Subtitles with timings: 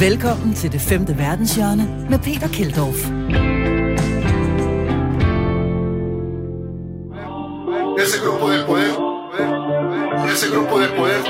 [0.00, 2.96] Velkommen til det femte verdenshjørne med Peter Keldorf.
[8.02, 8.92] Ese grupo de poder,
[10.32, 11.22] ese grupo de poder,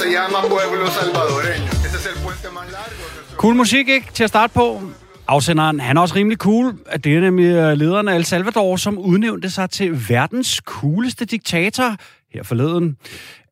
[0.00, 1.70] se llama pueblo salvadoreño.
[1.86, 3.36] Ese es el puente más largo.
[3.36, 4.06] Cool musik, ikke?
[4.12, 4.80] Til at starte på.
[5.28, 6.74] Afsenderen, han er også rimelig cool.
[7.04, 11.96] Det er nemlig øh, lederen af El Salvador, som udnævnte sig til verdens cooleste diktator
[12.34, 12.96] her forleden.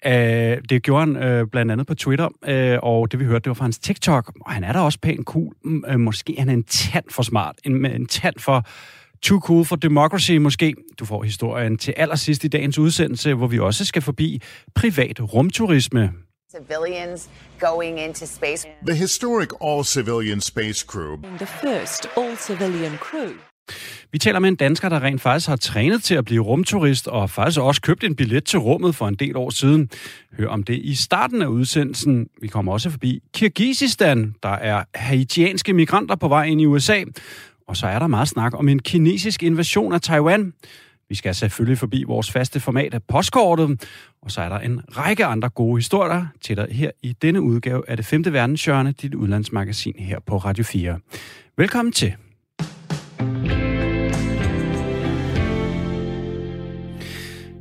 [0.06, 0.12] Uh,
[0.70, 3.54] det gjorde han uh, blandt andet på Twitter, uh, og det vi hørte, det var
[3.54, 4.32] fra hans TikTok.
[4.41, 5.54] Og han er da også pænt cool.
[5.64, 8.66] Uh, måske han er en tand for smart, en, en tand for
[9.22, 10.74] Too Cool for Democracy måske.
[10.98, 14.42] Du får historien til allersidst i dagens udsendelse, hvor vi også skal forbi
[14.74, 16.12] privat rumturisme.
[16.50, 17.28] civilians
[17.60, 18.66] going into space.
[18.86, 23.49] The historic all civilian space crew the first all-civilian crew.
[24.12, 27.30] Vi taler med en dansker, der rent faktisk har trænet til at blive rumturist, og
[27.30, 29.91] faktisk også købt en billet til rummet for en del år siden.
[30.38, 32.27] Hør om det i starten af udsendelsen.
[32.41, 34.34] Vi kommer også forbi Kirgisistan.
[34.42, 37.05] Der er haitianske migranter på vej ind i USA.
[37.69, 40.53] Og så er der meget snak om en kinesisk invasion af Taiwan.
[41.11, 43.84] Vi skal selvfølgelig forbi vores faste format af postkortet,
[44.22, 47.83] og så er der en række andre gode historier til dig her i denne udgave
[47.89, 50.98] af det femte verdenshjørne, dit udlandsmagasin her på Radio 4.
[51.56, 52.14] Velkommen til.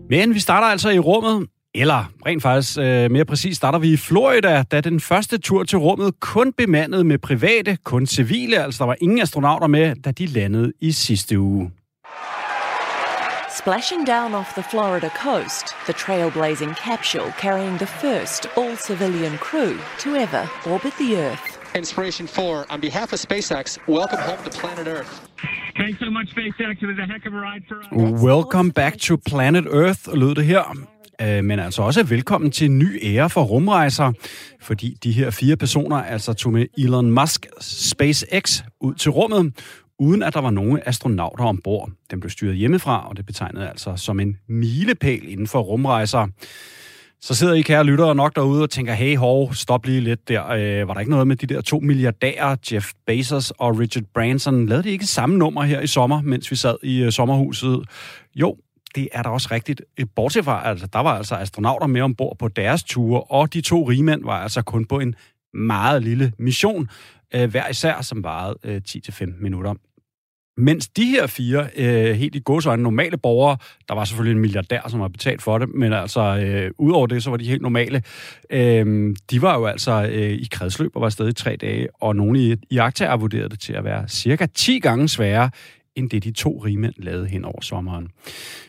[0.10, 3.98] Men vi starter altså i rummet, eller rent faktisk øh, mere præcis starter vi i
[3.98, 8.86] Florida, da den første tur til rummet kun bemandet med private, kun civile, altså der
[8.86, 11.72] var ingen astronauter med, da de landede i sidste uge.
[13.64, 20.16] Splashing down off the Florida coast, the trailblazing capsule carrying the first all-civilian crew to
[20.16, 21.60] ever orbit the Earth.
[21.76, 25.28] Inspiration 4, on behalf of SpaceX, welcome home to planet Earth.
[25.78, 26.82] Thanks so much, SpaceX.
[26.82, 28.22] It was a heck of a ride for us.
[28.24, 30.64] Welcome back to planet Earth, lød det her.
[31.22, 34.12] Øh, Men altså også velkommen til en ny ære for rumrejser,
[34.62, 39.54] fordi de her fire personer altså tog med Elon Musk SpaceX ud til rummet,
[40.00, 41.90] uden at der var nogen astronauter ombord.
[42.12, 46.28] Den blev styret hjemmefra, og det betegnede altså som en milepæl inden for rumrejser.
[47.22, 50.48] Så sidder I, kære lyttere, nok derude og tænker, hey, hov, stop lige lidt der.
[50.48, 54.66] Øh, var der ikke noget med de der to milliardærer, Jeff Bezos og Richard Branson?
[54.66, 57.84] Lavede de ikke samme nummer her i sommer, mens vi sad i øh, sommerhuset?
[58.36, 58.58] Jo,
[58.96, 59.82] det er da også rigtigt.
[60.00, 63.62] Øh, bortset fra, altså, der var altså astronauter med ombord på deres ture, og de
[63.62, 65.16] to rigmænd var altså kun på en
[65.54, 66.90] meget lille mission,
[67.36, 69.74] øh, hver især, som varede øh, 10-15 minutter.
[70.60, 74.82] Mens de her fire, øh, helt i godsøjne normale borgere, der var selvfølgelig en milliardær,
[74.88, 78.04] som har betalt for det, men altså, øh, udover det, så var de helt normale.
[78.50, 82.40] Øh, de var jo altså øh, i kredsløb og var stadig tre dage, og nogle
[82.40, 85.50] i, i Aktager vurderede det til at være cirka 10 gange sværere,
[85.96, 88.08] end det de to rigmænd lavede hen over sommeren.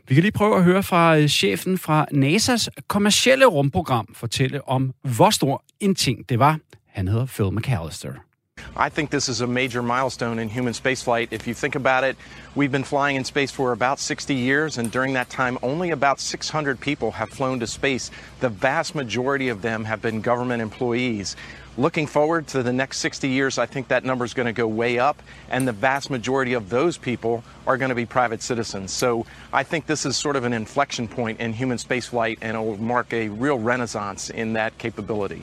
[0.08, 4.92] Vi kan lige prøve at høre fra øh, chefen fra NASA's kommercielle rumprogram fortælle om,
[5.16, 6.58] hvor stor en ting det var.
[6.86, 8.29] Han hedder Phil McAllister.
[8.76, 11.28] I think this is a major milestone in human spaceflight.
[11.32, 12.16] If you think about it,
[12.54, 16.20] we've been flying in space for about 60 years, and during that time, only about
[16.20, 18.10] 600 people have flown to space.
[18.40, 21.36] The vast majority of them have been government employees.
[21.76, 24.66] Looking forward to the next 60 years, I think that number is going to go
[24.68, 28.92] way up, and the vast majority of those people are going to be private citizens.
[28.92, 32.60] So I think this is sort of an inflection point in human spaceflight, and it
[32.60, 35.42] will mark a real renaissance in that capability.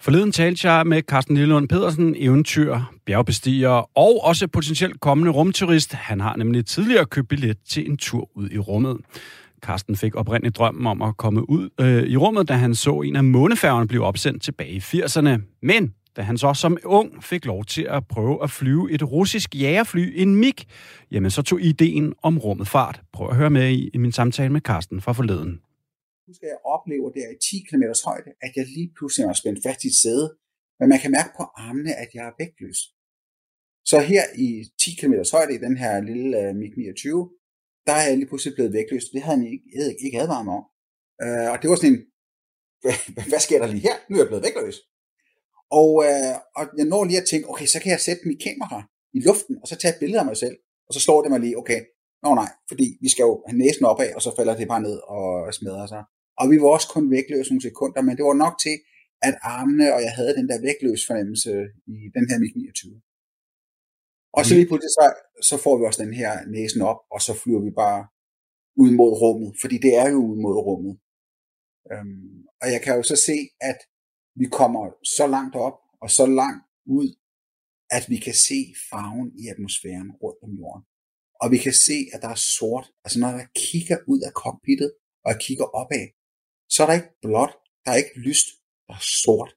[0.00, 5.92] Forleden talte jeg med Carsten Lillund Pedersen, eventyr, bjergbestiger og også potentielt kommende rumturist.
[5.92, 8.96] Han har nemlig tidligere købt billet til en tur ud i rummet.
[9.62, 13.16] Carsten fik oprindeligt drømmen om at komme ud øh, i rummet, da han så en
[13.16, 15.58] af månefærgerne blive opsendt tilbage i 80'erne.
[15.62, 19.54] Men da han så som ung fik lov til at prøve at flyve et russisk
[19.54, 20.54] jagerfly, en MiG,
[21.10, 23.00] jamen så tog ideen om rummet fart.
[23.12, 25.60] Prøv at høre med i, i min samtale med Carsten fra forleden
[26.28, 29.84] husker, jeg oplever der i 10 km højde, at jeg lige pludselig er spændt fast
[29.84, 30.28] i et sæde,
[30.78, 32.80] men man kan mærke på armene, at jeg er vægtløs.
[33.90, 34.48] Så her i
[34.82, 37.04] 10 km højde i den her lille øh, uh, MiG-29,
[37.86, 39.04] der er jeg lige pludselig blevet vægtløs.
[39.14, 40.66] Det havde jeg ikke, ikke, ikke advaret mig om.
[41.24, 42.02] Uh, og det var sådan en,
[43.30, 43.96] hvad sker der lige her?
[44.08, 44.78] Nu er jeg blevet vægtløs.
[45.80, 48.80] Og, uh, og jeg når lige at tænke, okay, så kan jeg sætte mit kamera
[49.16, 50.56] i luften, og så tage et billede af mig selv.
[50.88, 51.80] Og så slår det mig lige, okay,
[52.22, 54.96] nå nej, fordi vi skal jo have næsen opad, og så falder det bare ned
[55.16, 56.02] og smadrer sig.
[56.40, 58.76] Og vi var også kun vægtløse nogle sekunder, men det var nok til,
[59.28, 61.50] at armene, og jeg havde den der vægtløs fornemmelse
[61.94, 62.80] i den her MiG-29.
[64.36, 65.06] Og så lige pludselig, så,
[65.48, 68.00] så får vi også den her næsen op, og så flyver vi bare
[68.82, 70.94] ud mod rummet, fordi det er jo ud mod rummet.
[71.92, 73.38] Øhm, og jeg kan jo så se,
[73.70, 73.78] at
[74.40, 74.82] vi kommer
[75.16, 76.64] så langt op, og så langt
[76.98, 77.08] ud,
[77.96, 78.58] at vi kan se
[78.90, 80.84] farven i atmosfæren rundt om jorden.
[81.42, 82.86] Og vi kan se, at der er sort.
[83.04, 84.90] Altså når jeg kigger ud af cockpittet,
[85.24, 86.06] og jeg kigger opad,
[86.74, 87.52] så er der ikke blåt,
[87.84, 88.46] der er ikke lyst,
[88.86, 89.50] der er sort.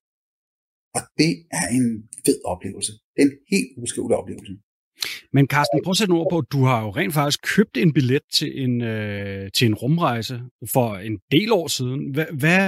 [0.96, 1.88] Og det er en
[2.26, 2.92] fed oplevelse.
[3.14, 4.54] Det er en helt ubeskrivelig oplevelse.
[5.36, 8.26] Men Carsten, prøv at sætte ord på, du har jo rent faktisk købt en billet
[8.38, 10.36] til en, øh, til en rumrejse
[10.76, 12.02] for en del år siden.
[12.16, 12.62] Hvad, hvad,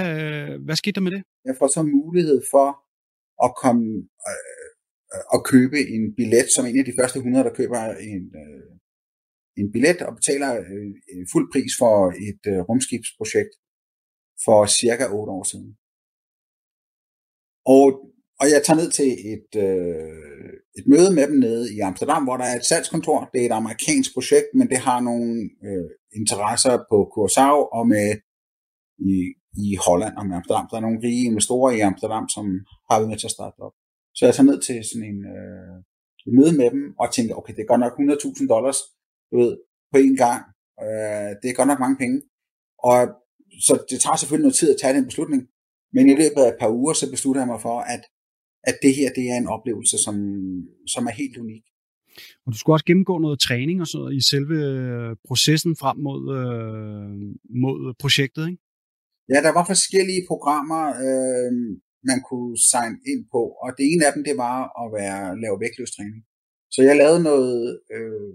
[0.64, 1.22] hvad skete der med det?
[1.44, 2.68] Jeg får så mulighed for
[3.46, 3.84] at komme
[4.30, 7.80] øh, og købe en billet, som en af de første 100, der køber
[8.12, 8.70] en, øh,
[9.60, 11.94] en billet og betaler øh, fuld pris for
[12.28, 13.52] et øh, rumskibsprojekt
[14.44, 15.70] for cirka 8 år siden.
[17.76, 17.86] Og,
[18.40, 22.36] og jeg tager ned til et, øh, et møde med dem nede i Amsterdam, hvor
[22.36, 23.30] der er et salgskontor.
[23.32, 28.08] Det er et amerikansk projekt, men det har nogle øh, interesser på Curaçao og med
[29.10, 29.14] i,
[29.64, 30.68] i Holland og med Amsterdam.
[30.70, 32.44] Der er nogle rige investorer i Amsterdam, som
[32.88, 33.74] har været med til at starte op.
[34.16, 35.76] Så jeg tager ned til sådan en øh,
[36.26, 38.78] et møde med dem og tænker, okay, det er godt nok 100.000 dollars
[39.30, 39.52] du ved,
[39.92, 40.42] på én gang.
[40.84, 42.16] Øh, det er godt nok mange penge.
[42.90, 42.98] Og
[43.66, 45.42] så det tager selvfølgelig noget tid at tage den beslutning.
[45.94, 48.02] Men i løbet af et par uger, så beslutter jeg mig for, at,
[48.64, 50.16] at det her det er en oplevelse, som,
[50.86, 51.64] som er helt unik.
[52.44, 55.96] Og du skulle også gennemgå noget træning og sådan noget i selve øh, processen frem
[56.06, 57.12] mod, øh,
[57.64, 58.62] mod projektet, ikke?
[59.32, 61.52] Ja, der var forskellige programmer, øh,
[62.10, 65.60] man kunne sign ind på, og det ene af dem, det var at være, lave
[65.64, 66.22] vægtløstræning.
[66.74, 68.30] Så jeg lavede noget øh,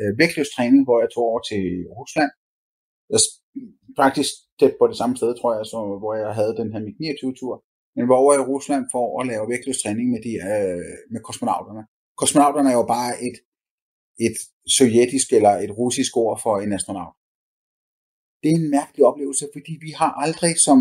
[0.00, 1.64] øh vægtløstræning, hvor jeg tog over til
[1.98, 2.30] Rusland.
[3.12, 3.20] Jeg,
[4.02, 6.96] faktisk tæt på det samme sted, tror jeg, så, hvor jeg havde den her MiG
[7.10, 7.54] 29-tur.
[7.96, 11.82] Men var over i Rusland for at lave vægtløstræning med, de, øh, med kosmonauterne.
[12.20, 13.36] Kosmonauterne er jo bare et,
[14.26, 14.36] et
[14.78, 17.14] sovjetisk eller et russisk ord for en astronaut.
[18.40, 20.78] Det er en mærkelig oplevelse, fordi vi har aldrig som,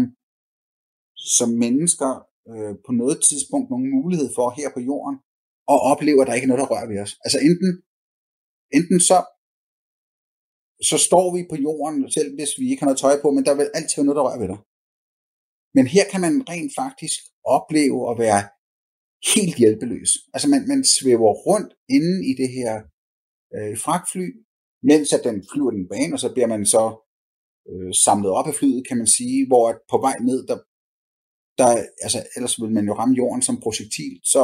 [1.38, 2.12] som mennesker
[2.52, 5.16] øh, på noget tidspunkt nogen mulighed for her på jorden
[5.74, 7.14] at opleve, at der ikke er noget, der rører ved os.
[7.26, 7.72] Altså enten,
[8.78, 9.18] enten så
[10.81, 13.56] så står vi på jorden, selv hvis vi ikke har noget tøj på, men der
[13.56, 14.60] vil altid være noget, der rører ved dig.
[15.75, 17.19] Men her kan man rent faktisk
[17.57, 18.42] opleve at være
[19.33, 20.12] helt hjælpeløs.
[20.33, 22.74] Altså man, man svæver rundt inde i det her
[23.56, 24.27] øh, fragtfly,
[24.89, 26.83] mens at den flyver den bane, og så bliver man så
[27.69, 30.57] øh, samlet op af flyet, kan man sige, hvor at på vej ned, der,
[31.60, 31.69] der,
[32.06, 34.42] altså ellers vil man jo ramme jorden som projektil, så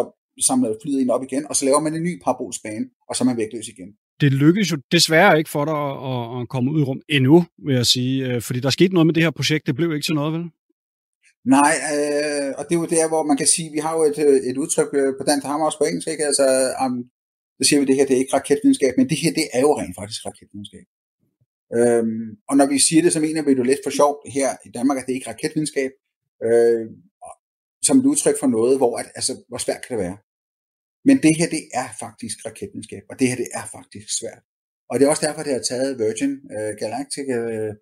[0.48, 3.26] samler flyet ind op igen, og så laver man en ny parabolsbane, og så er
[3.26, 3.90] man vægtløs igen
[4.22, 5.82] det lykkedes jo desværre ikke for dig
[6.12, 8.16] at, at komme ud i rum endnu, vil jeg sige.
[8.28, 10.46] Øh, fordi der skete noget med det her projekt, det blev ikke til noget, vel?
[11.58, 14.20] Nej, øh, og det er jo der, hvor man kan sige, vi har jo et,
[14.26, 16.26] øh, et udtryk øh, på dansk, har også på engelsk, ikke?
[16.30, 16.46] Altså,
[16.84, 16.96] um,
[17.58, 19.72] så siger vi, det her det er ikke raketvidenskab, men det her det er jo
[19.80, 20.86] rent faktisk raketvidenskab.
[21.78, 24.70] Øhm, og når vi siger det, så mener vi det lidt for sjovt her i
[24.78, 25.92] Danmark, at det er ikke raketvidenskab,
[26.48, 26.86] øh,
[27.88, 30.18] som et udtryk for noget, hvor, at, altså, hvor svært kan det være.
[31.08, 34.44] Men det her, det er faktisk raketvidenskab, og det her, det er faktisk svært.
[34.90, 37.74] Og det er også derfor, det har taget Virgin øh, Galactic øh,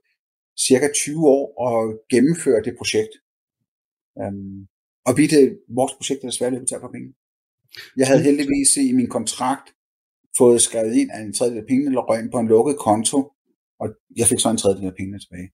[0.67, 3.13] cirka 20 år at gennemføre det projekt.
[4.21, 4.67] Um,
[5.07, 7.09] og vi det, vores projekt er svært at betale for penge.
[7.97, 9.67] Jeg havde heldigvis i min kontrakt
[10.37, 13.19] fået skrevet ind, at en tredjedel af pengene lå ind på en lukket konto,
[13.79, 13.87] og
[14.17, 15.49] jeg fik så en tredjedel af pengene tilbage.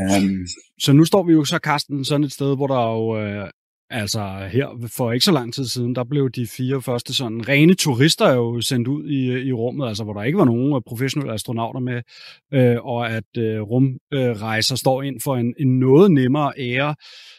[0.00, 0.46] Um,
[0.84, 3.50] så nu står vi jo så, Carsten, sådan et sted, hvor der jo øh,
[3.90, 7.74] Altså her for ikke så lang tid siden, der blev de fire første sådan rene
[7.74, 11.34] turister jo sendt ud i, i rummet, altså hvor der ikke var nogen øh, professionelle
[11.34, 12.02] astronauter med,
[12.52, 16.94] øh, og at øh, rumrejser øh, står ind for en, en noget nemmere ære.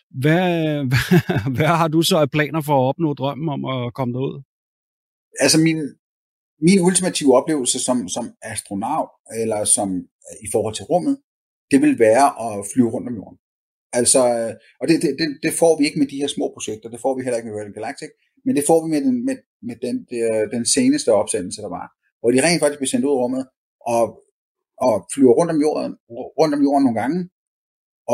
[0.09, 0.49] Hvad,
[0.89, 4.41] hvad, hvad har du så af planer for at opnå drømmen om at komme derud?
[5.39, 5.79] Altså min,
[6.61, 9.09] min ultimative oplevelse som, som astronaut,
[9.41, 11.17] eller som øh, i forhold til rummet,
[11.71, 13.37] det vil være at flyve rundt om jorden.
[13.93, 16.89] Altså, øh, og det, det, det, det får vi ikke med de her små projekter,
[16.89, 18.09] det får vi heller ikke med Virgin Galactic,
[18.45, 21.85] men det får vi med den, med, med den, øh, den seneste opsendelse, der var,
[22.19, 23.43] hvor de rent faktisk blev sendt ud i rummet
[23.95, 24.03] og,
[24.87, 25.91] og flyver rundt om jorden,
[26.39, 27.19] rundt om jorden nogle gange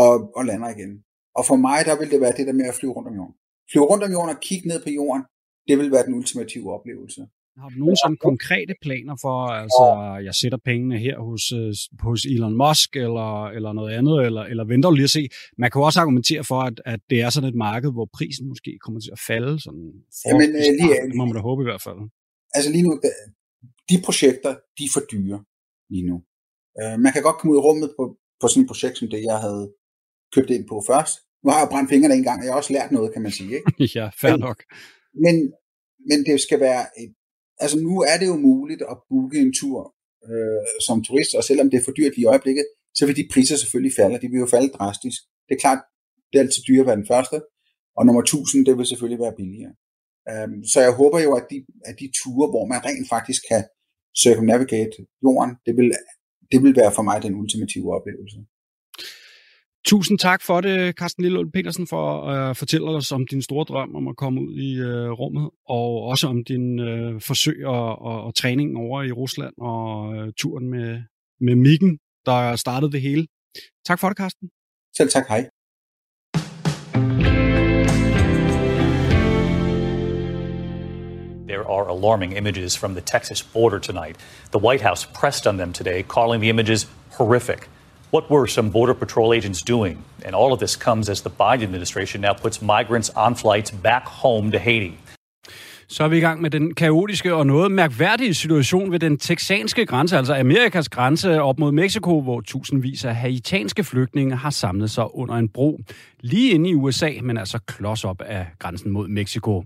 [0.02, 0.92] og, og lander igen.
[1.38, 3.36] Og for mig, der vil det være det der med at flyve rundt om jorden.
[3.72, 5.24] Flyve rundt om jorden og kigge ned på jorden,
[5.68, 7.22] det vil være den ultimative oplevelse.
[7.62, 9.86] Har du nogle sådan konkrete planer for, altså
[10.28, 11.74] jeg sætter pengene her hos, øh,
[12.08, 15.24] hos Elon Musk eller, eller noget andet, eller, eller venter du lige at se?
[15.58, 18.46] Man kan jo også argumentere for, at, at det er sådan et marked, hvor prisen
[18.52, 19.54] måske kommer til at falde.
[19.66, 19.86] Sådan
[20.28, 22.00] Jamen, øh, lige, det må man da håbe i hvert fald.
[22.58, 22.92] Altså lige nu,
[23.90, 25.40] de projekter, de er for dyre
[25.94, 26.18] lige nu.
[27.04, 28.04] Man kan godt komme ud i rummet på,
[28.42, 29.66] på sådan et projekt som det, jeg havde
[30.36, 31.14] købt ind på først.
[31.44, 33.32] Nu har jeg brændt fingrene en gang, og jeg har også lært noget, kan man
[33.40, 33.52] sige.
[33.58, 33.72] Ikke?
[34.00, 34.60] ja, fair nok.
[35.26, 35.36] Men,
[36.10, 37.14] men det skal være et
[37.64, 39.78] altså nu er det jo muligt at booke en tur
[40.30, 42.66] øh, som turist, og selvom det er for dyrt i øjeblikket,
[42.98, 45.20] så vil de priser selvfølgelig falde, de vil jo falde drastisk.
[45.48, 45.82] Det er klart,
[46.30, 47.38] det er altid dyrere at være den første,
[47.98, 49.74] og nummer 1000, det vil selvfølgelig være billigere.
[50.32, 51.58] Um, så jeg håber jo, at de,
[51.90, 53.64] at de ture, hvor man rent faktisk kan
[54.24, 55.88] circumnavigate jorden, det vil,
[56.52, 58.38] det vil være for mig den ultimative oplevelse.
[59.86, 63.66] Tusind tak for det, Carsten Lillelund Petersen, for at uh, fortælle os om din store
[63.66, 68.02] drøm om at komme ud i uh, rummet, og også om din uh, forsøg og,
[68.02, 71.02] og, og træning over i Rusland og uh, turen med,
[71.42, 73.28] med Miggen, der startede det hele.
[73.86, 74.50] Tak for det, Carsten.
[74.98, 75.50] Selv tak, hej.
[81.48, 84.16] There are alarming images from the Texas border tonight.
[84.52, 87.70] The White House pressed on them today, calling the images horrific.
[88.14, 89.98] What were some Border Patrol agents doing?
[90.26, 94.08] And all of this comes as the Biden administration now puts migrants on flights back
[94.08, 94.98] home to Haiti.
[95.88, 99.86] Så er vi i gang med den kaotiske og noget mærkværdige situation ved den texanske
[99.86, 105.16] grænse, altså Amerikas grænse op mod Mexico, hvor tusindvis af haitianske flygtninge har samlet sig
[105.16, 105.80] under en bro.
[106.20, 109.64] Lige inde i USA, men altså klods op af grænsen mod Mexico.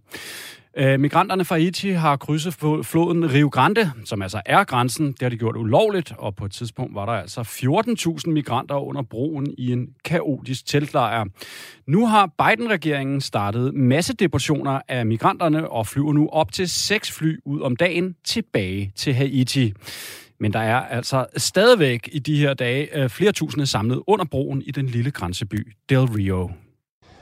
[0.80, 2.54] Øh, migranterne fra Haiti har krydset
[2.86, 5.08] floden Rio Grande, som altså er grænsen.
[5.08, 7.42] Det har de gjort ulovligt, og på et tidspunkt var der altså
[8.26, 11.26] 14.000 migranter under broen i en kaotisk teltlejr.
[11.88, 17.62] Nu har Biden-regeringen startet massedeportioner af migranterne og flyver nu op til seks fly ud
[17.62, 19.74] om dagen tilbage til Haiti.
[20.40, 24.62] Men der er altså stadigvæk i de her dage øh, flere tusinde samlet under broen
[24.62, 26.52] i den lille grænseby Del Rio.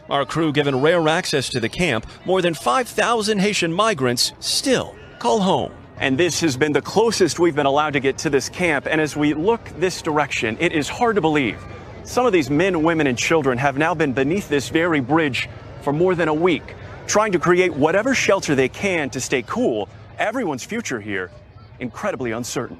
[0.09, 5.39] Our crew given rare access to the camp, more than 5,000 Haitian migrants still call
[5.39, 5.73] home.
[5.97, 8.85] And this has been the closest we've been allowed to get to this camp.
[8.85, 11.59] And as we look this direction, it is hard to believe.
[12.03, 15.49] Some of these men, women, and children have now been beneath this very bridge
[15.81, 16.75] for more than a week,
[17.07, 19.89] trying to create whatever shelter they can to stay cool.
[20.19, 21.31] Everyone's future here,
[21.79, 22.77] incredibly uncertain.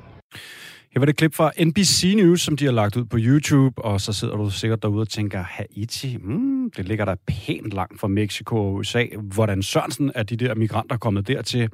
[0.96, 4.02] Her var det klip fra NBC News, som de har lagt ud på YouTube, og
[4.02, 8.08] så sidder du sikkert derude og tænker, Haiti, mm, det ligger der pænt langt fra
[8.08, 9.06] Mexico og USA.
[9.22, 11.70] Hvordan Sørensen er de der migranter kommet dertil?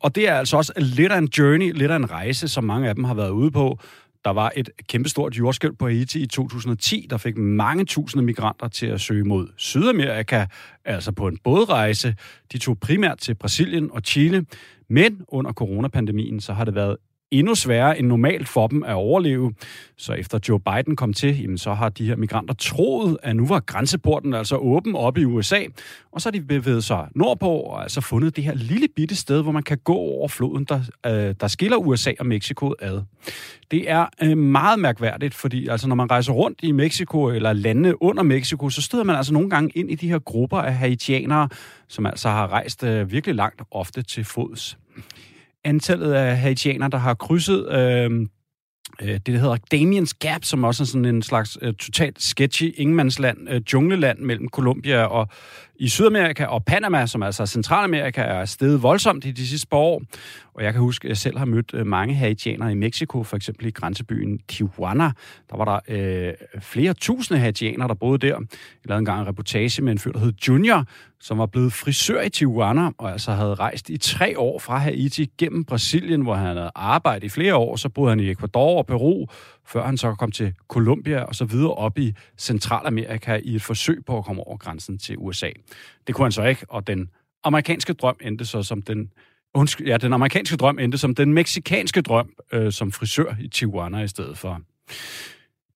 [0.00, 2.88] Og det er altså også lidt af en journey, lidt af en rejse, som mange
[2.88, 3.78] af dem har været ude på.
[4.24, 8.86] Der var et kæmpestort jordskælv på Haiti i 2010, der fik mange tusinde migranter til
[8.86, 10.46] at søge mod Sydamerika,
[10.84, 12.14] altså på en bådrejse.
[12.52, 14.46] De tog primært til Brasilien og Chile,
[14.88, 16.96] men under coronapandemien, så har det været
[17.30, 19.54] endnu sværere end normalt for dem at overleve.
[19.96, 23.46] Så efter Joe Biden kom til, jamen, så har de her migranter troet, at nu
[23.46, 25.60] var grænseporten altså åben op i USA,
[26.12, 29.42] og så har de bevæget sig nordpå og altså fundet det her lille bitte sted,
[29.42, 33.02] hvor man kan gå over floden, der, øh, der skiller USA og Mexico ad.
[33.70, 38.02] Det er øh, meget mærkværdigt, fordi altså, når man rejser rundt i Mexico eller landene
[38.02, 41.48] under Mexico, så støder man altså nogle gange ind i de her grupper af haitianere,
[41.88, 44.78] som altså har rejst øh, virkelig langt, ofte til fods
[45.66, 48.10] antallet af haitianer, der har krydset øh,
[49.02, 52.74] øh, det, der hedder Damiens Gap, som også er sådan en slags øh, totalt sketchy
[52.76, 55.28] ingenmandsland, øh, jungleland mellem Colombia og
[55.76, 59.78] i Sydamerika og Panama, som altså er Centralamerika, er steget voldsomt i de sidste par
[59.78, 60.02] år.
[60.56, 63.36] Og jeg kan huske, at jeg selv har mødt øh, mange haitianere i Mexico, for
[63.36, 65.12] eksempel i grænsebyen Tijuana.
[65.50, 65.80] Der var der
[66.28, 68.26] øh, flere tusinde haitianere, der boede der.
[68.26, 68.38] Jeg
[68.84, 70.84] lavede engang en reportage med en fyr, der hed Junior,
[71.20, 75.30] som var blevet frisør i Tijuana, og altså havde rejst i tre år fra Haiti
[75.38, 77.76] gennem Brasilien, hvor han havde arbejdet i flere år.
[77.76, 79.26] Så boede han i Ecuador og Peru,
[79.66, 84.04] før han så kom til Colombia og så videre op i Centralamerika i et forsøg
[84.06, 85.50] på at komme over grænsen til USA.
[86.06, 87.08] Det kunne han så ikke, og den
[87.44, 89.10] amerikanske drøm endte så som den
[89.56, 94.02] undskyld, ja, den amerikanske drøm endte som den meksikanske drøm øh, som frisør i Tijuana
[94.02, 94.60] i stedet for.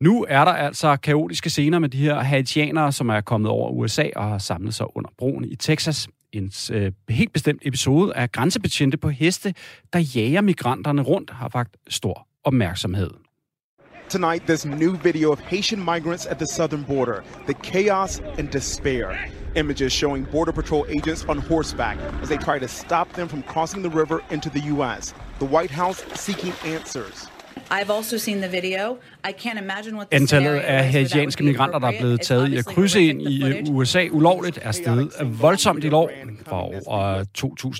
[0.00, 4.08] Nu er der altså kaotiske scener med de her haitianere, som er kommet over USA
[4.16, 6.08] og har samlet sig under broen i Texas.
[6.32, 9.54] En øh, helt bestemt episode af grænsebetjente på heste,
[9.92, 13.10] der jager migranterne rundt, har faktisk stor opmærksomhed.
[14.10, 19.30] Tonight, this new video of Haitian migrants at the southern border, the chaos and despair.
[19.54, 23.82] Images showing Border Patrol agents on horseback as they try to stop them from crossing
[23.82, 25.14] the river into the U.S.
[25.38, 27.28] The White House seeking answers.
[27.70, 28.96] I've also seen the video.
[29.28, 33.02] I can't imagine what Antallet af haitianske migranter, der er blevet taget i at krydse
[33.02, 36.10] ind i USA ulovligt, er steget voldsomt i år.
[36.46, 37.24] Fra over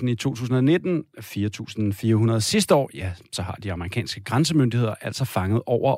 [0.03, 5.95] 2.000 i 2019, 4.400 sidste år, ja, så har de amerikanske grænsemyndigheder altså fanget over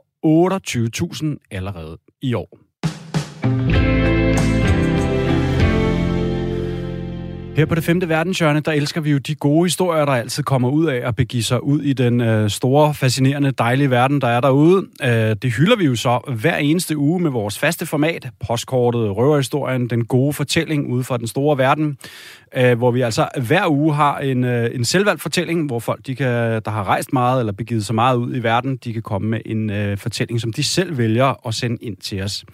[1.41, 2.57] 28.000 allerede i år.
[7.55, 10.69] Her på det femte verdenshjørne, der elsker vi jo de gode historier, der altid kommer
[10.69, 14.41] ud af at begive sig ud i den øh, store, fascinerende, dejlige verden, der er
[14.41, 14.87] derude.
[15.03, 19.89] Øh, det hylder vi jo så hver eneste uge med vores faste format, postkortet, røverhistorien,
[19.89, 21.97] den gode fortælling ude fra den store verden,
[22.55, 26.15] øh, hvor vi altså hver uge har en, øh, en selvvalgt fortælling, hvor folk, de
[26.15, 29.29] kan, der har rejst meget eller begivet sig meget ud i verden, de kan komme
[29.29, 32.45] med en øh, fortælling, som de selv vælger at sende ind til os.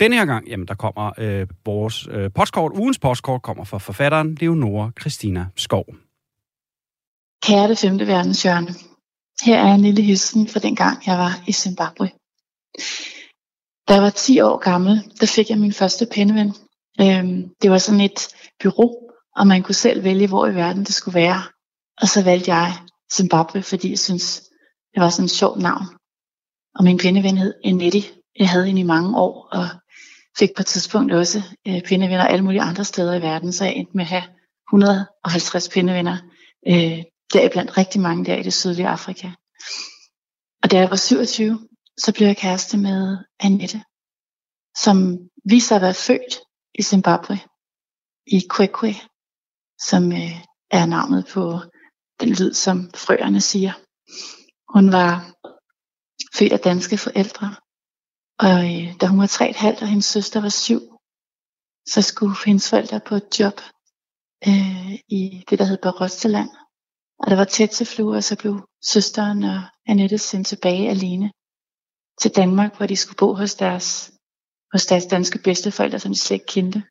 [0.00, 2.72] Denne her gang, jamen, der kommer øh, vores øh, postkort.
[2.74, 5.84] Ugens postkort kommer fra forfatteren Leonora Christina Skov.
[7.42, 8.74] Kære det femte verdenshjørne.
[9.44, 12.10] Her er en lille hilsen fra den gang, jeg var i Zimbabwe.
[13.88, 16.54] Da jeg var 10 år gammel, der fik jeg min første pindeven.
[17.00, 18.28] Øhm, det var sådan et
[18.62, 19.09] bureau,
[19.40, 21.42] og man kunne selv vælge, hvor i verden det skulle være.
[22.00, 22.78] Og så valgte jeg
[23.12, 24.42] Zimbabwe, fordi jeg synes,
[24.94, 25.84] det var sådan et sjovt navn.
[26.74, 28.10] Og min pindeven hed Enetti.
[28.38, 29.68] Jeg havde hende i mange år, og
[30.38, 33.74] fik på et tidspunkt også øh, pindevenner alle mulige andre steder i verden, så jeg
[33.74, 34.22] endte med at have
[34.68, 36.16] 150 pindevenner.
[36.68, 39.30] Øh, deriblandt rigtig mange der i det sydlige Afrika.
[40.62, 41.68] Og da jeg var 27,
[41.98, 43.82] så blev jeg kæreste med Annette,
[44.76, 46.40] som viser at være født
[46.74, 47.38] i Zimbabwe,
[48.26, 48.94] i Kwekwe,
[49.88, 50.36] som øh,
[50.70, 51.60] er navnet på
[52.20, 53.72] den lyd, som frøerne siger.
[54.74, 55.12] Hun var
[56.36, 57.48] født af danske forældre,
[58.46, 60.80] og øh, da hun var tre et halvt, og hendes søster var 7,
[61.92, 63.60] så skulle hendes forældre på et job
[64.48, 66.50] øh, i det, der hed Barosteland.
[67.18, 68.54] Og der var tæt til flue, og så blev
[68.92, 71.32] søsteren og Annette sendt tilbage alene
[72.20, 74.12] til Danmark, hvor de skulle bo hos deres,
[74.72, 76.82] hos deres danske bedsteforældre, som de slet ikke kendte.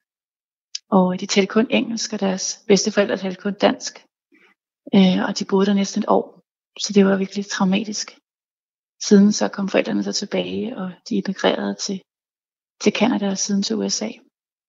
[0.91, 4.05] Og de talte kun engelsk, og deres bedsteforældre talte kun dansk.
[4.95, 6.25] Øh, og de boede der næsten et år.
[6.79, 8.07] Så det var virkelig traumatisk.
[9.01, 12.01] Siden så kom forældrene så tilbage, og de emigrerede til,
[12.81, 14.09] til Canada og siden til USA.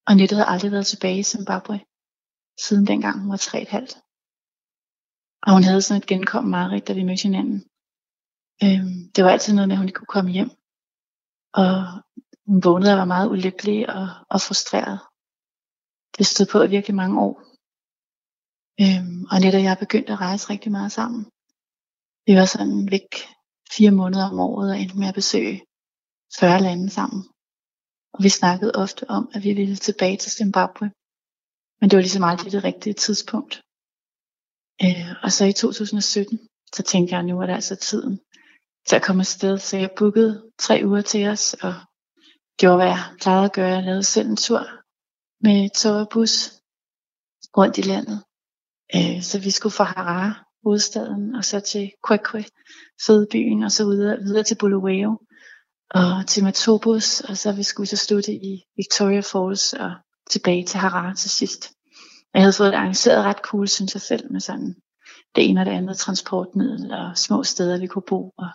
[0.06, 1.80] Og Nette havde aldrig været tilbage i Zimbabwe,
[2.64, 3.94] siden dengang hun var tre et halvt.
[5.46, 7.58] Og hun havde sådan et genkommen mareridt, da vi mødte hinanden.
[8.64, 10.50] Øhm, det var altid noget med, at hun ikke kunne komme hjem.
[11.52, 11.72] Og
[12.46, 14.98] hun vågnede og var meget ulykkelig og, og frustreret.
[16.18, 17.34] Det stod på i virkelig mange år.
[18.82, 21.22] Øhm, og netop jeg begyndte at rejse rigtig meget sammen.
[22.26, 23.10] Vi var sådan væk
[23.76, 25.56] fire måneder om året og endte med at besøge
[26.38, 27.22] 40 lande sammen.
[28.14, 30.86] Og vi snakkede ofte om, at vi ville tilbage til Zimbabwe.
[31.78, 33.52] Men det var ligesom aldrig det rigtige tidspunkt.
[34.84, 36.38] Øh, og så i 2017,
[36.74, 38.20] så tænkte jeg, nu er det altså tiden
[38.88, 39.58] til at komme afsted.
[39.58, 41.74] Så jeg bookede tre uger til os, og
[42.60, 43.74] gjorde, hvad jeg plejede at gøre.
[43.76, 44.79] Jeg lavede selv en tur
[45.40, 46.52] med tog og bus
[47.56, 48.22] rundt i landet.
[48.94, 52.44] Øh, så vi skulle fra Harare, hovedstaden, og så til Kwekwe,
[53.06, 55.18] fødebyen, og så videre, videre til Bulawayo,
[55.90, 59.92] og til Matobos, og så vi skulle så slutte i Victoria Falls, og
[60.30, 61.72] tilbage til Harare til sidst.
[62.34, 64.74] Jeg havde fået det arrangeret ret cool, synes jeg selv, med sådan
[65.34, 68.34] det ene og det andet transportmiddel og små steder, vi kunne bo.
[68.38, 68.48] Og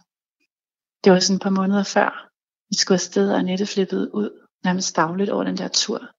[1.04, 2.30] det var sådan et par måneder før,
[2.70, 6.15] vi skulle afsted, og Annette flippede ud nærmest dagligt over den der tur.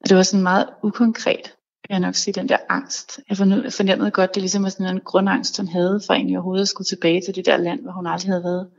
[0.00, 1.42] Og det var sådan meget ukonkret,
[1.84, 3.20] kan jeg nok sige, den der angst.
[3.28, 6.68] Jeg fornemmede godt, det ligesom var sådan en grundangst, hun havde for egentlig overhovedet at
[6.68, 8.70] skulle tilbage til det der land, hvor hun aldrig havde været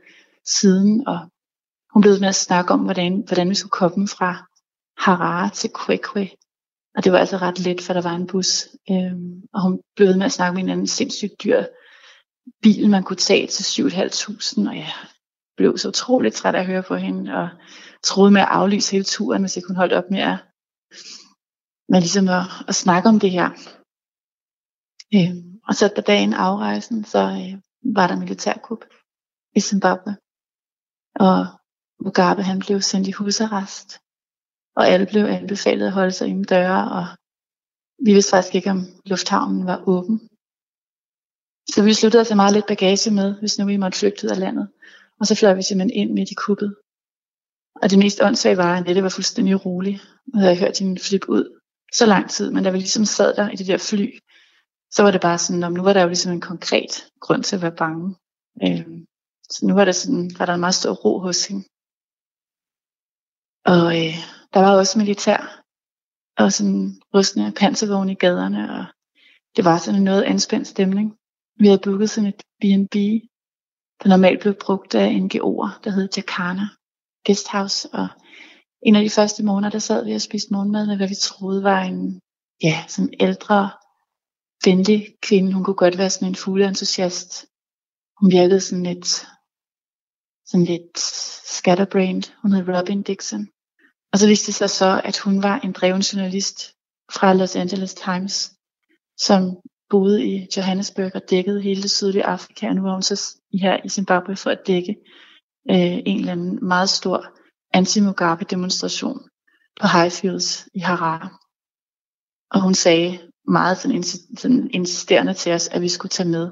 [0.46, 1.08] siden.
[1.08, 1.18] Og
[1.92, 4.46] hun blev med at snakke om, hvordan, hvordan vi skulle komme fra
[4.98, 6.30] Harare til Kwekwe,
[6.96, 8.68] og det var altså ret let, for der var en bus.
[8.90, 11.64] Øhm, og hun blev ved med at snakke med en anden sindssygt dyr
[12.62, 14.68] bil, man kunne tage til 7.500.
[14.68, 14.92] Og jeg
[15.56, 17.48] blev så utroligt træt af at høre på hende, og
[18.04, 20.36] troede med at aflyse hele turen, hvis jeg kunne holde op med at,
[21.88, 23.48] med ligesom at, at snakke om det her.
[25.16, 25.32] Øh,
[25.68, 27.52] og så på dagen afrejsen, så øh,
[27.96, 28.82] var der militærkup
[29.56, 30.16] i Zimbabwe.
[31.14, 31.38] Og
[32.04, 33.88] Mugabe han blev sendt i husarrest
[34.76, 37.06] og alle blev anbefalet at holde sig inde døre, og
[38.04, 40.16] vi vidste faktisk ikke, om lufthavnen var åben.
[41.72, 44.38] Så vi sluttede at meget lidt bagage med, hvis nu vi måtte flygte ud af
[44.38, 44.68] landet.
[45.20, 46.76] Og så fløj vi simpelthen ind midt i kuppet.
[47.82, 50.00] Og det mest åndssvage var, at det var fuldstændig rolig.
[50.26, 51.60] Nu havde jeg hørt hende flip ud
[51.92, 54.18] så lang tid, men da vi ligesom sad der i det der fly,
[54.90, 57.56] så var det bare sådan, om nu var der jo ligesom en konkret grund til
[57.56, 58.16] at være bange.
[58.64, 59.06] Øhm,
[59.50, 61.64] så nu var, det sådan, var der en meget stor ro hos hende.
[63.74, 64.14] Og øh,
[64.54, 65.62] der var også militær
[66.42, 68.84] og sådan rustende panservogn i gaderne, og
[69.56, 71.16] det var sådan en noget anspændt stemning.
[71.60, 72.94] Vi havde booket sådan et B&B,
[74.00, 76.66] der normalt blev brugt af NGO'er, der hed Jakarta
[77.26, 78.08] Guesthouse, og
[78.82, 81.62] en af de første måneder, der sad vi og spiste morgenmad med, hvad vi troede
[81.62, 82.20] var en,
[82.62, 83.70] ja, sådan ældre,
[84.64, 85.52] venlig kvinde.
[85.52, 87.46] Hun kunne godt være sådan en fugleentusiast.
[88.20, 89.08] Hun virkede sådan lidt,
[90.46, 90.98] sådan lidt
[91.56, 92.22] scatterbrained.
[92.42, 93.48] Hun hed Robin Dixon.
[94.12, 96.74] Og så viste det sig så, at hun var en dreven journalist
[97.12, 98.52] fra Los Angeles Times,
[99.18, 99.56] som
[99.90, 103.80] boede i Johannesburg og dækkede hele det sydlige Afrika, og nu var hun så her
[103.84, 104.96] i Zimbabwe for at dække
[105.70, 107.24] øh, en eller anden meget stor
[107.74, 109.18] anti-Mugabe demonstration
[109.80, 111.30] på Highfields i Harare.
[112.50, 113.18] Og hun sagde
[113.48, 114.02] meget sådan,
[114.38, 116.50] sådan insisterende til os, at vi skulle tage med.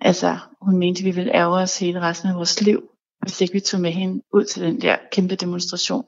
[0.00, 2.82] Altså, hun mente, at vi ville ærge os hele resten af vores liv,
[3.22, 6.04] hvis ikke vi tog med hende ud til den der kæmpe demonstration.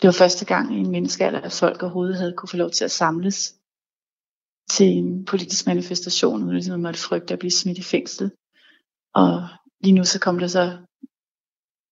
[0.00, 2.84] Det var første gang i en menneskealder, at folk overhovedet havde kunne få lov til
[2.84, 3.54] at samles
[4.70, 8.30] til en politisk manifestation, uden at at måtte frygte at blive smidt i fængsel.
[9.14, 9.48] Og
[9.80, 10.78] lige nu så kom der så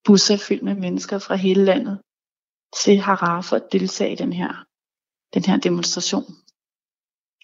[0.05, 2.01] busser fyldt med mennesker fra hele landet
[2.83, 4.65] til Harare for at deltage i den her,
[5.35, 6.25] den her demonstration.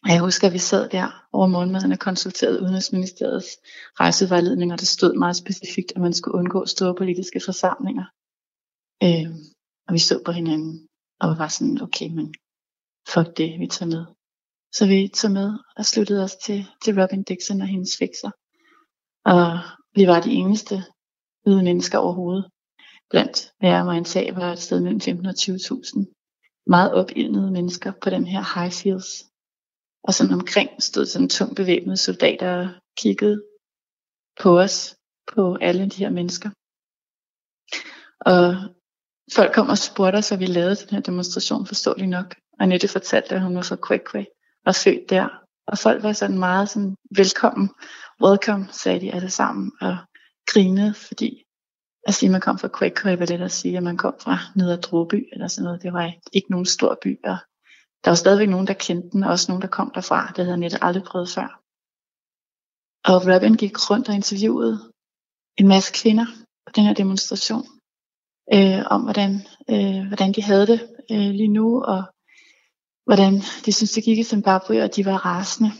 [0.04, 3.50] Og jeg husker, at vi sad der over morgenmaden og konsulterede Udenrigsministeriets
[4.00, 8.06] rejsevejledning, og det stod meget specifikt, at man skulle undgå store politiske forsamlinger.
[9.02, 9.30] Øh,
[9.86, 10.88] og vi så på hinanden
[11.20, 12.34] og var sådan, okay, men
[13.12, 14.04] fuck det, vi tager med.
[14.76, 18.30] Så vi tog med og sluttede os til, til Robin Dixon og hendes fikser.
[19.34, 19.46] Og
[19.94, 20.84] vi var de eneste
[21.46, 22.50] hvide mennesker overhovedet.
[23.10, 27.92] Blandt hvad jeg må antage var et sted mellem 15 og 20.000 meget opildnede mennesker
[28.02, 29.10] på den her high fields.
[30.02, 33.42] Og sådan omkring stod sådan tungt bevæbnede soldater og kiggede
[34.42, 34.96] på os,
[35.34, 36.50] på alle de her mennesker.
[38.20, 38.44] Og
[39.34, 42.34] folk kom og spurgte os, hvad vi lavede den her demonstration, forståeligt nok.
[42.52, 44.26] Og Annette fortalte, at hun var fra Kwekwe
[44.66, 45.28] og født der.
[45.66, 47.70] Og folk var sådan meget sådan, velkommen,
[48.24, 49.96] welcome, sagde de alle sammen, og
[50.46, 51.42] grine, fordi
[52.06, 54.38] at sige, at man kom fra Kwekwe, var det at sige, at man kom fra
[54.56, 55.82] Nedre Droby, eller sådan noget.
[55.82, 57.36] Det var ikke nogen stor by, og
[58.04, 60.32] der var stadigvæk nogen, der kendte den, og også nogen, der kom derfra.
[60.36, 61.48] Det havde Annette aldrig prøvet før.
[63.10, 64.92] Og Robin gik rundt og interviewede
[65.56, 66.26] en masse kvinder
[66.66, 67.64] på den her demonstration,
[68.54, 69.30] øh, om hvordan,
[69.72, 70.80] øh, hvordan de havde det
[71.12, 72.02] øh, lige nu, og
[73.06, 73.32] hvordan
[73.64, 75.70] de synes det gik i Zimbabwe, og de var rasende.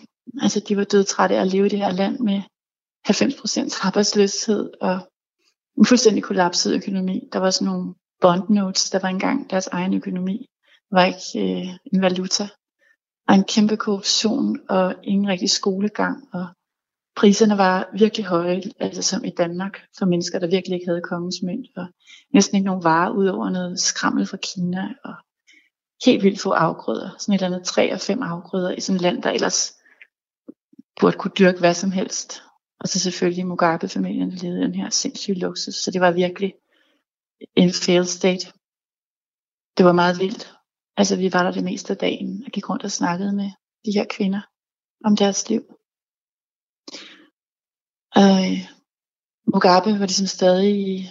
[0.43, 2.43] Altså de var dødtrætte af at leve i det her land med
[3.11, 5.01] 90% arbejdsløshed og
[5.79, 7.29] en fuldstændig kollapset økonomi.
[7.33, 10.47] Der var sådan nogle bondnotes, der var engang deres egen økonomi.
[10.91, 12.49] Var ikke øh, en valuta.
[13.29, 16.29] Og en kæmpe korruption og ingen rigtig skolegang.
[16.33, 16.47] Og
[17.17, 21.37] priserne var virkelig høje, altså som i Danmark, for mennesker, der virkelig ikke havde kongens
[21.43, 21.67] mønt.
[21.77, 21.87] Og
[22.35, 24.95] næsten ikke nogen varer ud over noget skrammel fra Kina.
[25.05, 25.15] Og
[26.05, 27.11] helt vildt få afgrøder.
[27.19, 29.73] Sådan et eller andet tre og fem afgrøder i sådan et land, der ellers
[31.01, 32.43] burde kunne dyrke hvad som helst.
[32.81, 35.75] Og så selvfølgelig Mugabe-familien, levede den her sindssyge luksus.
[35.75, 36.55] Så det var virkelig
[37.57, 38.47] en failed state.
[39.77, 40.55] Det var meget vildt.
[40.97, 43.51] Altså vi var der det meste af dagen og gik rundt og snakkede med
[43.85, 44.41] de her kvinder
[45.05, 45.63] om deres liv.
[48.21, 48.59] Og øh,
[49.53, 51.09] Mugabe var ligesom stadig i,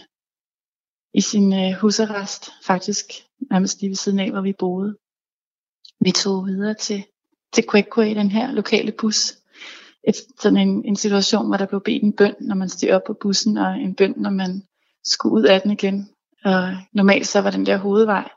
[1.14, 3.06] i sin øh, husarrest, faktisk
[3.52, 4.98] nærmest lige ved siden af, hvor vi boede.
[6.00, 7.04] Vi tog videre til,
[7.54, 9.34] til Kwekwe, den her lokale bus.
[10.08, 13.02] Et, sådan en, en situation, hvor der blev bedt en bøn, når man steg op
[13.08, 14.64] på bussen, og en bøn, når man
[15.04, 16.10] skulle ud af den igen.
[16.46, 18.30] Og normalt så var den der hovedvej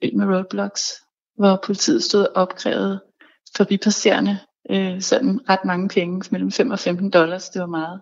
[0.00, 0.92] fyldt med roadblocks,
[1.38, 3.00] hvor politiet stod og opkrævede
[3.56, 4.38] forbipasserende
[4.70, 8.00] øh, sådan ret mange penge, mellem 5 og 15 dollars, det var meget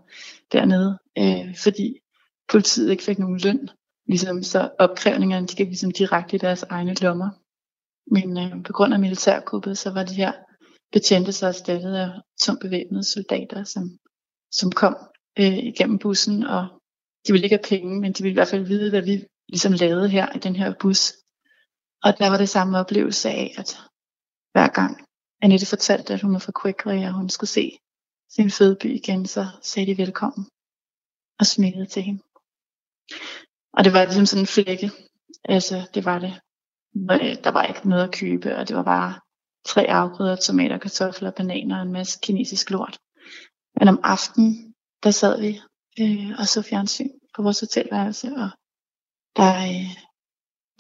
[0.52, 2.00] dernede, øh, fordi
[2.48, 3.68] politiet ikke fik nogen løn.
[4.08, 7.30] Ligesom så opkrævningerne, de gik ligesom direkte i deres egne lommer.
[8.10, 10.32] Men øh, på grund af militærkuppet, så var de her
[10.94, 13.84] betjente så erstattet af tungt bevæbnede soldater, som,
[14.58, 14.94] som kom
[15.38, 16.62] øh, igennem bussen, og
[17.24, 19.72] de ville ikke have penge, men de ville i hvert fald vide, hvad vi ligesom
[19.72, 21.12] lavede her i den her bus.
[22.04, 23.70] Og der var det samme oplevelse af, at
[24.52, 24.92] hver gang
[25.42, 27.78] Annette fortalte, at hun var fra Quickly, og hun skulle se
[28.36, 30.44] sin fødeby igen, så sagde de velkommen
[31.40, 32.22] og smilede til hende.
[33.76, 34.90] Og det var ligesom sådan en flække.
[35.44, 36.34] Altså, det var det.
[37.12, 39.20] Øh, der var ikke noget at købe, og det var bare
[39.64, 42.98] tre afgrøder, tomater, kartofler, bananer og en masse kinesisk lort.
[43.78, 45.60] Men om aftenen, der sad vi
[46.00, 48.50] øh, og så fjernsyn på vores hotelværelse, og
[49.36, 49.90] der, øh,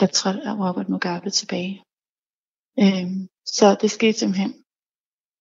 [0.00, 1.84] der trådte Robert Mugabe tilbage.
[2.82, 3.08] Øh,
[3.46, 4.64] så det skete simpelthen,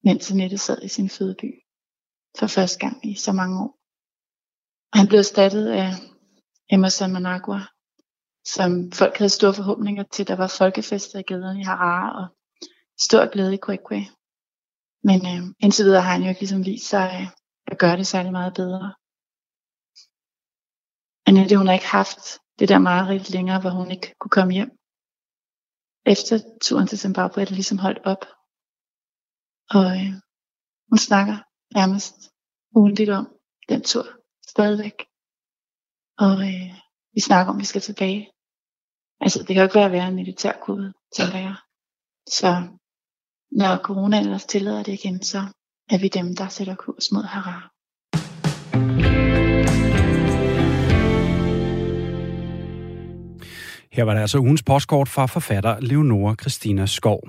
[0.04, 1.50] mens Annette sad i sin fødeby
[2.40, 3.72] for første gang i så mange år.
[4.92, 5.90] Og han blev erstattet af
[6.72, 7.62] Emerson Managua,
[8.46, 10.28] som folk havde store forhåbninger til.
[10.28, 12.28] Der var folkefester i gaderne i Harare og
[13.00, 14.02] stor glæde i Kwekwe.
[15.08, 17.28] Men øh, indtil videre har han jo ikke ligesom vist sig øh,
[17.72, 18.94] at gøre det særlig meget bedre.
[21.28, 22.24] Annette, hun har ikke haft
[22.60, 24.72] det der meget længere, hvor hun ikke kunne komme hjem.
[26.06, 28.24] Efter turen til Zimbabwe er det ligesom holdt op.
[29.76, 30.12] Og øh,
[30.90, 31.38] hun snakker
[31.80, 32.16] nærmest
[32.80, 33.26] ugentligt om
[33.70, 34.06] den tur
[34.52, 34.98] stadigvæk.
[36.26, 36.70] Og øh,
[37.16, 38.22] vi snakker om, at vi skal tilbage.
[39.24, 41.56] Altså, det kan jo ikke være at være en militærkuppet, tænker jeg.
[42.40, 42.50] Så
[43.56, 45.38] når corona ellers tillader det igen, så
[45.90, 47.70] er vi dem, der sætter kurs mod Harare.
[53.92, 57.20] Her var der altså ugens postkort fra forfatter Leonora Christina Skov.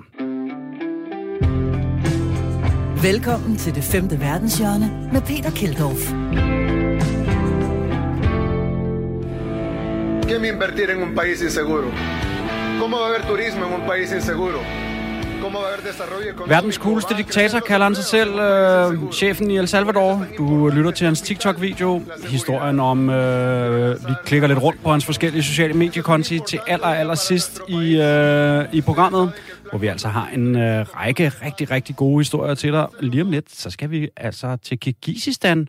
[3.01, 6.11] Velkommen til det femte verdenshjørne med Peter Keldorf.
[10.27, 11.87] ¿Qué me invertir en un país inseguro?
[12.79, 14.84] ¿Cómo va a haber turismo en un país inseguro?
[16.47, 20.25] Verdens cooleste diktator kalder han sig selv, øh, chefen i El Salvador.
[20.37, 22.01] Du lytter til hans TikTok-video.
[22.27, 27.15] Historien om, øh, vi klikker lidt rundt på hans forskellige sociale mediekonti til aller, aller
[27.15, 29.31] sidst i, øh, i programmet,
[29.69, 32.87] hvor vi altså har en øh, række rigtig, rigtig gode historier til dig.
[32.99, 35.67] Lige om lidt, så skal vi altså til Kirgisistan,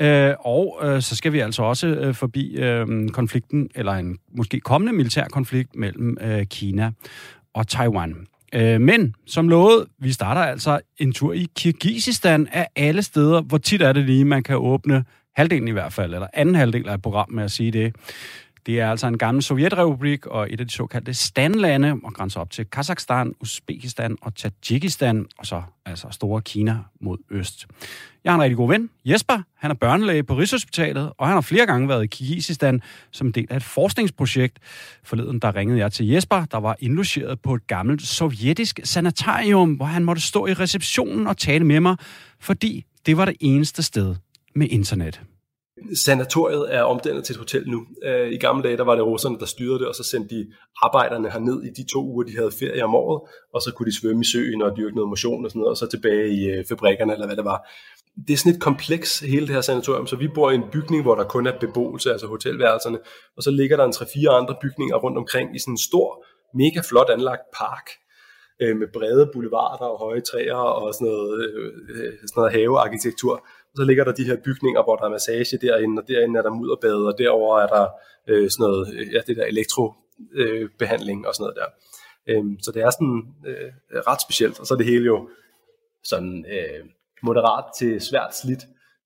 [0.00, 4.60] Øh, og øh, så skal vi altså også øh, forbi øh, konflikten, eller en måske
[4.60, 6.90] kommende militær konflikt mellem øh, Kina
[7.54, 8.26] og Taiwan.
[8.54, 13.42] Øh, men som lovet, vi starter altså en tur i Kirgisistan af alle steder.
[13.42, 15.04] Hvor tit er det lige, man kan åbne
[15.36, 17.94] halvdelen i hvert fald, eller anden halvdel af et program med at sige det.
[18.66, 22.50] Det er altså en gammel sovjetrepublik og et af de såkaldte standlande, og grænser op
[22.50, 27.66] til Kazakhstan, Uzbekistan og Tajikistan, og så altså store Kina mod øst.
[28.24, 29.42] Jeg har en rigtig god ven, Jesper.
[29.58, 33.32] Han er børnelæge på Rigshospitalet, og han har flere gange været i Kirgisistan som en
[33.32, 34.58] del af et forskningsprojekt.
[35.04, 39.86] Forleden der ringede jeg til Jesper, der var indlogeret på et gammelt sovjetisk sanitarium, hvor
[39.86, 41.96] han måtte stå i receptionen og tale med mig,
[42.40, 44.16] fordi det var det eneste sted
[44.54, 45.22] med internet.
[45.94, 47.86] Sanatoriet er omdannet til et hotel nu.
[48.04, 50.46] Øh, I gamle dage der var det russerne, der styrede det, og så sendte de
[50.82, 53.20] arbejderne herned i de to uger, de havde ferie om året,
[53.54, 55.76] og så kunne de svømme i søen og dyrke noget motion og sådan noget, og
[55.76, 57.68] så tilbage i øh, fabrikkerne eller hvad det var.
[58.26, 61.02] Det er sådan et kompleks, hele det her sanatorium, så vi bor i en bygning,
[61.02, 62.98] hvor der kun er beboelse, altså hotelværelserne,
[63.36, 66.80] og så ligger der en 3-4 andre bygninger rundt omkring i sådan en stor, mega
[66.88, 67.86] flot anlagt park,
[68.62, 73.46] øh, med brede boulevarder og høje træer og sådan noget, øh, øh, sådan noget havearkitektur
[73.76, 76.50] så ligger der de her bygninger, hvor der er massage derinde, og derinde er der
[76.50, 77.88] mudderbade, og derover er der
[78.28, 81.68] øh, sådan noget, øh, ja, det der elektrobehandling øh, og sådan noget der.
[82.28, 83.70] Øhm, så det er sådan øh,
[84.08, 85.28] ret specielt, og så er det hele jo
[86.04, 86.86] sådan øh,
[87.22, 88.62] moderat til svært slidt.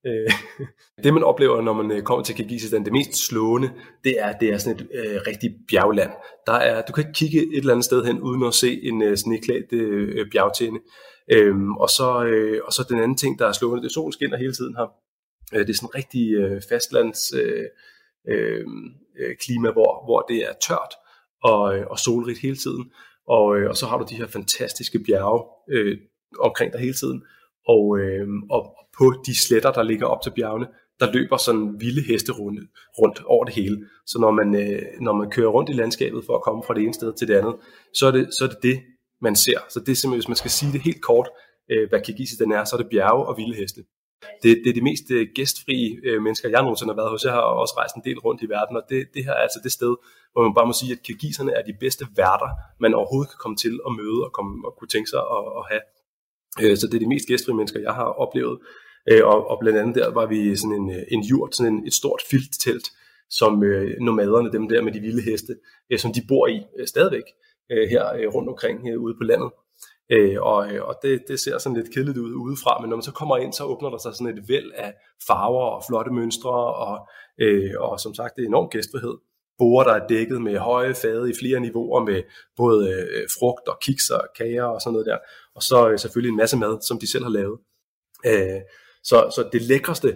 [0.07, 0.31] Øh,
[1.05, 3.71] det man oplever, når man øh, kommer til Kirgisistan, det mest slående,
[4.05, 6.11] det er, det er sådan et øh, rigtigt bjergland.
[6.47, 9.03] Der er, du kan ikke kigge et eller andet sted hen, uden at se en
[9.03, 10.81] øh, sneklædt øh, bjergtinde.
[11.33, 14.13] Øhm, og, så, øh, og så den anden ting, der er slående, det er solen
[14.13, 14.87] skinner hele tiden her.
[15.55, 17.67] Øh, det er sådan en rigtig øh, fastlands øh,
[18.29, 18.65] øh,
[19.21, 20.95] øh, klima, hvor, hvor det er tørt
[21.43, 22.93] og, øh, og solrigt hele tiden.
[23.29, 25.99] Og, øh, og så har du de her fantastiske bjerge øh,
[26.39, 27.23] omkring dig hele tiden.
[27.69, 30.67] Og, øh, og på de sletter, der ligger op til bjergene,
[31.01, 32.61] der løber sådan vilde heste rundt,
[32.99, 33.89] rundt over det hele.
[34.07, 36.83] Så når man, øh, når man kører rundt i landskabet for at komme fra det
[36.83, 37.55] ene sted til det andet,
[37.95, 38.83] så er det så er det, det,
[39.23, 39.59] man ser.
[39.69, 41.29] Så det er simpelthen, hvis man skal sige det helt kort,
[41.71, 43.81] øh, hvad Kirgisistan er, så er det bjerge og vilde heste.
[44.43, 47.25] Det, det er de mest øh, gæstfrie øh, mennesker, jeg nogensinde har været hos.
[47.25, 49.61] Jeg har også rejst en del rundt i verden, og det, det her er altså
[49.65, 49.93] det sted,
[50.33, 52.51] hvor man bare må sige, at kirgiserne er de bedste værter,
[52.81, 55.65] man overhovedet kan komme til at møde og, komme, og kunne tænke sig at, at
[55.71, 55.85] have.
[56.63, 58.57] Øh, så det er de mest gæstfrie mennesker, jeg har oplevet.
[59.11, 61.87] Øh, og, og blandt andet der var vi sådan en, øh, en jurt, sådan en,
[61.87, 62.87] et stort filttelt,
[63.31, 65.53] som øh, nomaderne, dem der med de vilde heste,
[65.91, 67.27] øh, som de bor i øh, stadigvæk
[67.73, 69.51] øh, her øh, rundt omkring øh, ude på landet.
[70.13, 73.03] Øh, og øh, og det, det ser sådan lidt kedeligt ud udefra, men når man
[73.03, 74.95] så kommer ind, så åbner der sig sådan et væld af
[75.27, 77.09] farver og flotte mønstre, og,
[77.41, 79.17] øh, og som sagt, det er enorm gæstfrihed.
[79.59, 82.23] Borer, der er dækket med høje fade i flere niveauer med
[82.57, 85.19] både øh, frugt og kiks og kager og sådan noget der.
[85.55, 87.59] Og så øh, selvfølgelig en masse mad, som de selv har lavet.
[88.27, 88.61] Øh,
[89.05, 90.09] så, så det lækreste,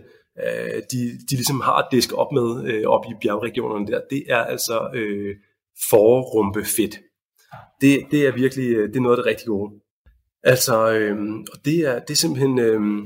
[0.44, 4.22] øh, de, de ligesom har at diske op med øh, op i bjergregionerne der, det
[4.28, 5.36] er altså øh,
[5.90, 6.94] forrumpe fedt
[7.80, 9.72] det, det er virkelig øh, det er noget af det rigtig gode.
[10.42, 12.98] Altså, øhm, og det er, det er simpelthen, øhm,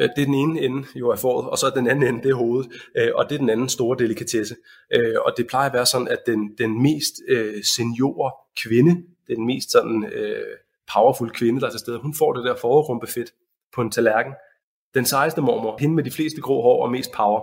[0.00, 2.22] øh, det er den ene ende jo af foråret, og så er den anden ende,
[2.22, 4.56] det er hovedet, øh, og det er den anden store delikatesse.
[4.94, 9.46] Øh, og det plejer at være sådan, at den, den mest øh, senior kvinde, den
[9.46, 10.42] mest sådan øh,
[10.94, 13.30] powerful kvinde, der er til stede, hun får det der forrumpefedt
[13.74, 14.32] på en tallerken.
[14.94, 17.40] Den sejeste mormor, hende med de fleste grå hår og mest power,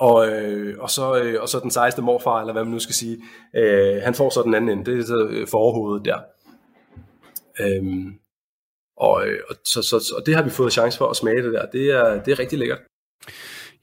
[0.00, 2.04] og, øh, og, så, øh, og så den 16.
[2.04, 3.18] morfar, eller hvad man nu skal sige,
[3.56, 6.18] øh, han får så den anden ende, det er så øh, forhovedet der.
[7.60, 8.14] Øhm,
[8.96, 11.52] og, øh, og, så, så, og det har vi fået chance for at smage det
[11.52, 12.78] der, det er, det er rigtig lækkert.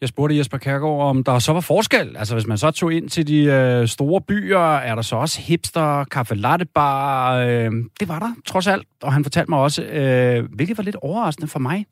[0.02, 2.18] Jeg spurgte Jesper Kærgaard, om der så var forskel.
[2.18, 5.42] Altså hvis man så tog ind til de øh, store byer, er der så også
[5.42, 7.38] hipster, kaffe latte bar.
[7.38, 8.88] Øh, det var der trods alt.
[9.04, 11.86] Og han fortalte mig også, øh, hvilket var lidt overraskende for mig,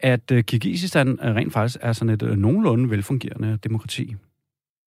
[0.00, 4.14] at øh, Kirgisistan øh, rent faktisk er sådan et øh, nogenlunde velfungerende demokrati?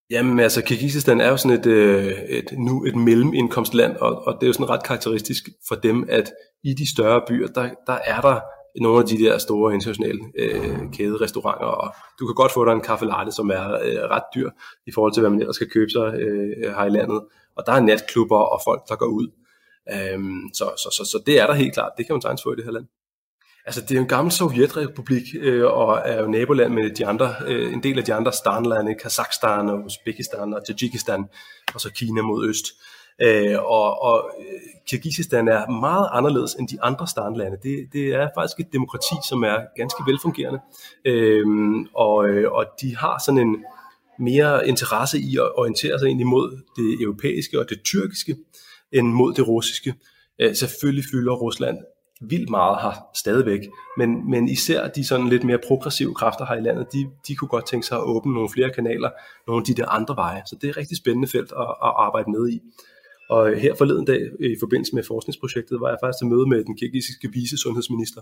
[0.10, 4.44] Jamen altså, Kirgisistan er jo sådan et, øh, et, nu et mellemindkomstland, og, og det
[4.44, 6.32] er jo sådan ret karakteristisk for dem, at
[6.64, 8.40] i de større byer, der, der er der
[8.82, 12.82] nogle af de der store internationale øh, kæderestauranter, og du kan godt få dig en
[12.82, 14.50] kaffe latte, som er øh, ret dyr
[14.88, 17.22] i forhold til, hvad man ellers skal købe sig øh, her i landet.
[17.56, 19.28] Og der er natklubber og folk, der går ud.
[19.94, 21.92] Øhm, så, så, så, så det er der helt klart.
[21.98, 22.86] Det kan man sagtens få i det her land.
[23.70, 27.36] Altså, det er jo en gammel sovjetrepublik, øh, og er jo naboland med de andre,
[27.48, 31.26] øh, en del af de andre stanlande, Kazakhstan og Uzbekistan og Tajikistan,
[31.74, 32.66] og så Kina mod øst.
[33.22, 37.58] Øh, og, og øh, Kirgisistan er meget anderledes end de andre stanlande.
[37.64, 40.60] Det, det er faktisk et demokrati, som er ganske velfungerende,
[41.06, 41.46] øh,
[41.94, 43.56] og, øh, og de har sådan en
[44.20, 48.36] mere interesse i at orientere sig ind imod det europæiske og det tyrkiske,
[48.92, 49.94] end mod det russiske.
[50.42, 51.78] Øh, selvfølgelig fylder Rusland
[52.22, 53.60] vildt meget her stadigvæk,
[53.98, 57.48] men, men især de sådan lidt mere progressive kræfter her i landet, de, de kunne
[57.48, 59.10] godt tænke sig at åbne nogle flere kanaler,
[59.48, 60.42] nogle af de der andre veje.
[60.46, 62.60] Så det er et rigtig spændende felt at, at arbejde med i.
[63.30, 66.78] Og her forleden dag, i forbindelse med forskningsprojektet, var jeg faktisk til møde med den
[66.78, 68.22] kirgisiske vicesundhedsminister.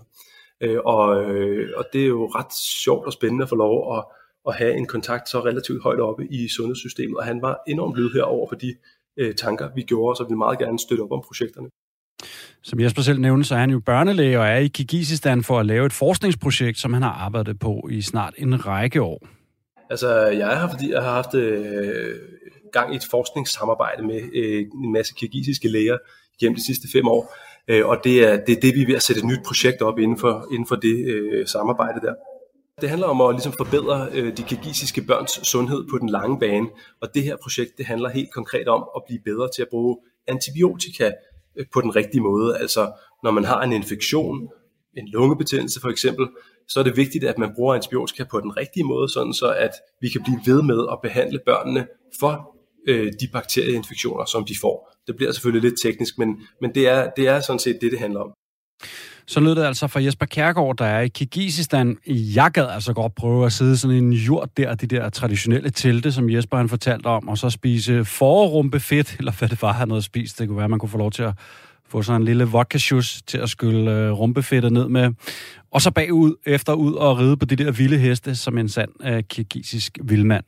[0.60, 2.52] Øh, og, øh, og det er jo ret
[2.84, 4.04] sjovt og spændende at få lov at,
[4.48, 7.16] at have en kontakt så relativt højt oppe i sundhedssystemet.
[7.16, 8.74] Og han var enormt lydhør over for de
[9.16, 11.68] øh, tanker, vi gjorde, så vi meget gerne støtte op om projekterne.
[12.62, 15.66] Som Jesper selv nævnte, så er han jo børnelæge og er i Kirgisistan for at
[15.66, 19.26] lave et forskningsprojekt, som han har arbejdet på i snart en række år.
[19.90, 22.14] Altså, jeg er her, fordi jeg har haft øh,
[22.72, 25.98] gang i et forskningssamarbejde med øh, en masse kirgisiske læger
[26.40, 27.34] gennem de sidste fem år.
[27.68, 29.82] Øh, og det er, det er det, vi er ved at sætte et nyt projekt
[29.82, 32.14] op inden for, inden for det øh, samarbejde der.
[32.80, 36.68] Det handler om at ligesom forbedre øh, de kirgisiske børns sundhed på den lange bane,
[37.00, 39.96] og det her projekt det handler helt konkret om at blive bedre til at bruge
[40.26, 41.12] antibiotika
[41.56, 42.58] Øh, på den rigtige måde.
[42.58, 44.48] Altså når man har en infektion,
[44.96, 46.28] en lungebetændelse for eksempel,
[46.68, 49.70] så er det vigtigt, at man bruger antibiotika på den rigtige måde, sådan så at
[50.00, 51.86] vi kan blive ved med at behandle børnene
[52.20, 52.56] for
[52.88, 54.92] øh, de bakterieinfektioner, som de får.
[55.06, 56.28] Det bliver selvfølgelig lidt teknisk, men,
[56.60, 58.32] men det, er, det er sådan set det, det handler om.
[59.28, 61.96] Så lød det altså fra Jesper Kærgaard, der er i Kirgisistan.
[62.06, 66.12] Jeg gad altså godt prøve at sidde sådan en jord der, de der traditionelle telte,
[66.12, 70.02] som Jesper han fortalte om, og så spise forrumpefedt, eller hvad det var, han havde
[70.02, 70.38] spist.
[70.38, 71.34] Det kunne være, man kunne få lov til at
[71.88, 72.78] få sådan en lille vodka
[73.26, 75.10] til at skylle øh, rumpefedtet ned med.
[75.72, 78.90] Og så bagud, efter ud og ride på de der vilde heste, som en sand
[79.04, 80.44] øh, kirgisisk vildmand.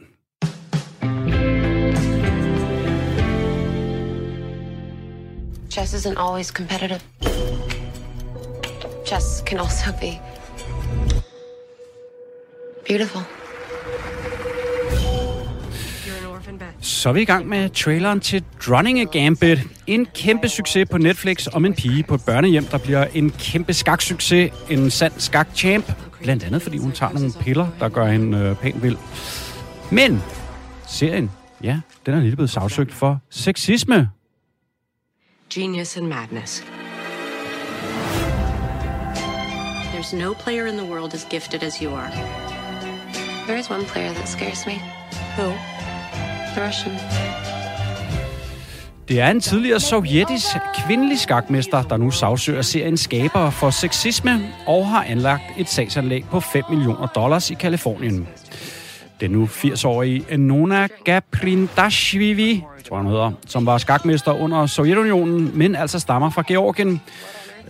[5.71, 7.60] Chess isn't always competitive.
[9.11, 10.19] Chess can also be
[12.89, 13.23] beautiful.
[16.81, 19.59] Så er vi i gang med traileren til Drunning a Gambit.
[19.87, 23.73] En kæmpe succes på Netflix om en pige på et børnehjem, der bliver en kæmpe
[23.73, 24.53] skaksucces.
[24.71, 25.93] En sand skakchamp.
[26.23, 28.97] Blandt andet fordi hun tager nogle piller, der gør hende øh, pænt vild.
[29.91, 30.23] Men
[30.89, 31.31] serien,
[31.63, 34.11] ja, den er lige blevet sagsøgt for sexisme.
[35.55, 36.65] Genius and madness.
[40.01, 42.11] There's no player in the world as gifted as you are.
[43.47, 44.81] There is one player that scares me.
[45.37, 45.53] Who?
[46.55, 46.95] The Russian.
[49.09, 54.87] Det er en tidligere sovjetisk kvindelig skakmester, der nu sagsøger serien skaber for sexisme og
[54.87, 58.29] har anlagt et sagsanlæg på 5 millioner dollars i Kalifornien.
[59.21, 65.99] Den nu 80-årige Nona Gaprindashvili, tror jeg, hedder, som var skakmester under Sovjetunionen, men altså
[65.99, 67.01] stammer fra Georgien,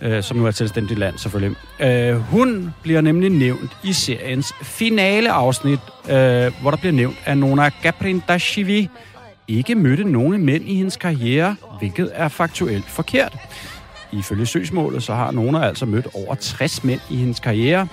[0.01, 1.57] øh, som nu er et selvstændigt land selvfølgelig.
[1.79, 7.37] Øh, hun bliver nemlig nævnt i seriens finale afsnit, øh, hvor der bliver nævnt, at
[7.37, 8.89] Nona Gaprindashvili
[9.47, 13.37] ikke mødte nogen mænd i hendes karriere, hvilket er faktuelt forkert.
[14.11, 17.87] Ifølge søgsmålet så har Nona altså mødt over 60 mænd i hendes karriere,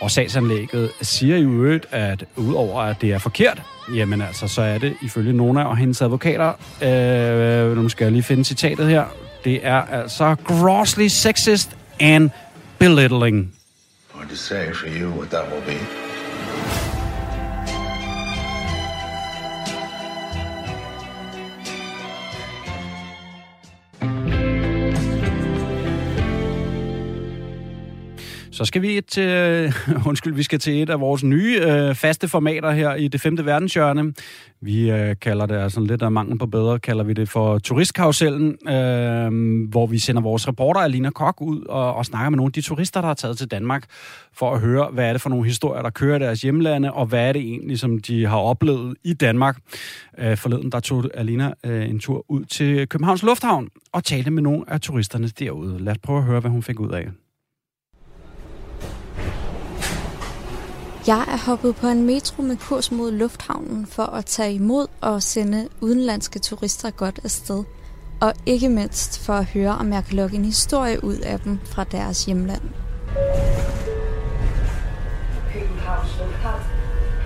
[0.00, 3.62] og sagsanlægget siger i øvrigt, at udover at det er forkert,
[3.94, 8.22] jamen altså, så er det ifølge Nona og hendes advokater, øh, nu skal jeg lige
[8.22, 9.04] finde citatet her,
[9.44, 12.30] det er altså grossly sexist and
[12.78, 13.52] belittling.
[14.14, 15.78] Hard to say for you what that will be.
[28.54, 29.72] Så skal vi til, øh,
[30.08, 33.46] undskyld, vi skal til et af vores nye øh, faste formater her i det femte
[33.46, 34.12] verdenshjørne.
[34.60, 38.68] Vi øh, kalder det, altså lidt af mangel på bedre, kalder vi det for turistkarusellen,
[38.68, 42.52] øh, hvor vi sender vores reporter Alina Kok ud og, og snakker med nogle af
[42.52, 43.84] de turister, der har taget til Danmark,
[44.32, 47.28] for at høre, hvad er det for nogle historier, der kører deres hjemlande, og hvad
[47.28, 49.58] er det egentlig, som de har oplevet i Danmark.
[50.18, 54.42] Øh, forleden, der tog Alina øh, en tur ud til Københavns Lufthavn og talte med
[54.42, 55.84] nogle af turisterne derude.
[55.84, 57.23] Lad os prøve at høre, hvad hun fik ud af.
[61.06, 65.22] Jeg er hoppet på en metro med kurs mod lufthavnen for at tage imod og
[65.22, 67.64] sende udenlandske turister godt afsted.
[68.20, 71.58] Og ikke mindst for at høre, om jeg kan lukke en historie ud af dem
[71.64, 72.62] fra deres hjemland.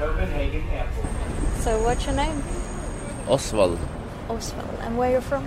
[0.00, 1.62] Copenhagen Airport.
[1.64, 2.44] So what's your name?
[3.28, 3.78] Oswald
[4.28, 4.78] Oswald.
[4.86, 5.42] And where you're from?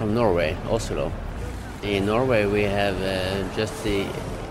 [0.00, 1.12] from Norway, Oslo.
[1.82, 4.06] In Norway, we have uh, just the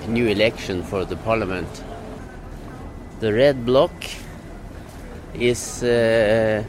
[0.07, 1.83] new election for the parliament.
[3.19, 3.91] The red block
[5.33, 6.63] is uh,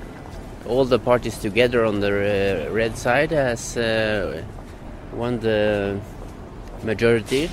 [0.66, 4.42] all the parties together on the uh, red side has uh,
[5.12, 6.01] won the
[6.82, 7.48] majority,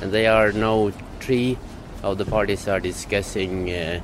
[0.00, 0.90] and they are now
[1.20, 1.58] three
[2.02, 4.00] of the parties are discussing uh,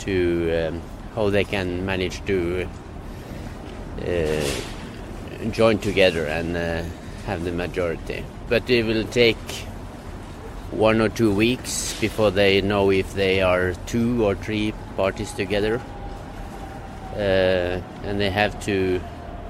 [0.00, 0.82] to um,
[1.14, 2.68] how they can manage to
[4.02, 6.82] uh, join together and uh,
[7.26, 8.24] have the majority.
[8.48, 9.36] But it will take
[10.72, 15.80] one or two weeks before they know if they are two or three parties together.
[17.16, 19.00] Uh, and they have to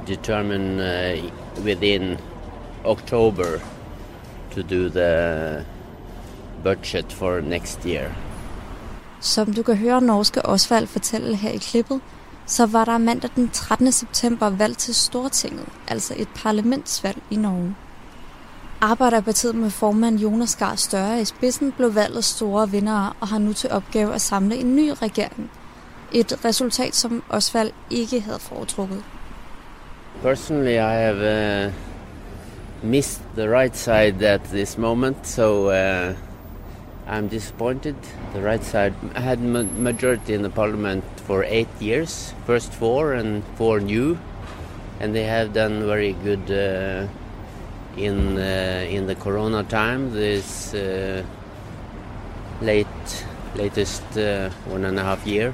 [0.06, 1.16] determine uh,
[1.64, 2.18] within
[2.84, 3.60] October
[4.50, 5.64] to do the
[6.62, 8.14] budget for next year.
[9.20, 12.00] Som du kan høre norske Osvald fortælle her i klippet,
[12.46, 13.92] så var der mandag den 13.
[13.92, 17.74] september valg til Stortinget, altså et parlamentsvalg i Norge.
[18.82, 23.52] Arbejderpartiet med formand Jonas Gahr Større i spidsen blev valget store vinder og har nu
[23.52, 25.50] til opgave at samle en ny regering.
[26.12, 29.02] Et resultat, som Osvald ikke havde foretrukket.
[30.22, 31.72] Personally, I have uh,
[32.82, 36.14] missed the right side at this moment, so uh,
[37.08, 37.94] I'm disappointed.
[38.34, 39.38] The right side had
[39.78, 44.16] majority in the parliament for eight years, first four and four new,
[45.00, 47.06] and they have done very good uh,
[47.96, 50.10] in uh, in the Corona time.
[50.10, 51.22] This uh,
[52.62, 53.26] late
[53.56, 55.52] latest uh, one and a half year.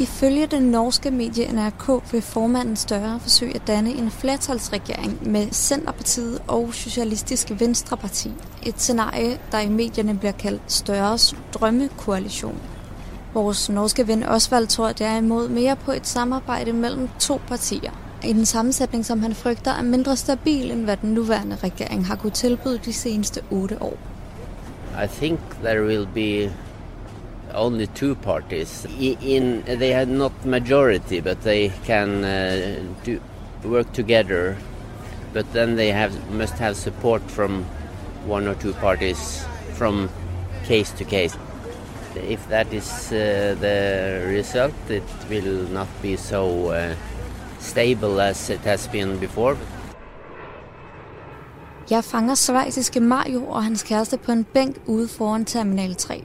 [0.00, 6.42] Ifølge den norske medie NRK vil formanden større forsøge at danne en flertalsregering med Centerpartiet
[6.48, 8.32] og Socialistisk Venstreparti.
[8.66, 12.60] Et scenarie, der i medierne bliver kaldt Størres drømmekoalition.
[13.34, 18.09] Vores norske ven Osvald tror derimod mere på et samarbejde mellem to partier.
[18.24, 22.30] En sammensætning, som han frygter er mindre stabil, end hvad den nuværende regering har kunne
[22.30, 23.96] tilbyde de seneste otte år.
[25.04, 26.50] I think there will be
[27.54, 28.86] only two parties.
[29.22, 33.18] In they had not majority, but they can uh, do
[33.64, 34.56] work together.
[35.32, 37.64] But then they have must have support from
[38.28, 40.10] one or two parties from
[40.66, 41.36] case to case.
[42.16, 46.94] If that is uh, the result, it will not be so uh,
[47.60, 49.56] stable as it has been before.
[51.90, 56.24] Jeg fanger svejsiske Mario og hans kæreste på en bænk ude foran Terminal 3.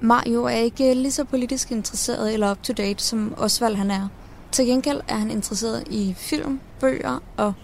[0.00, 4.08] Mario er ikke lige så politisk interesseret eller up-to-date, som Osvald han er.
[4.52, 7.54] Til gengæld er han interesseret i film, bøger og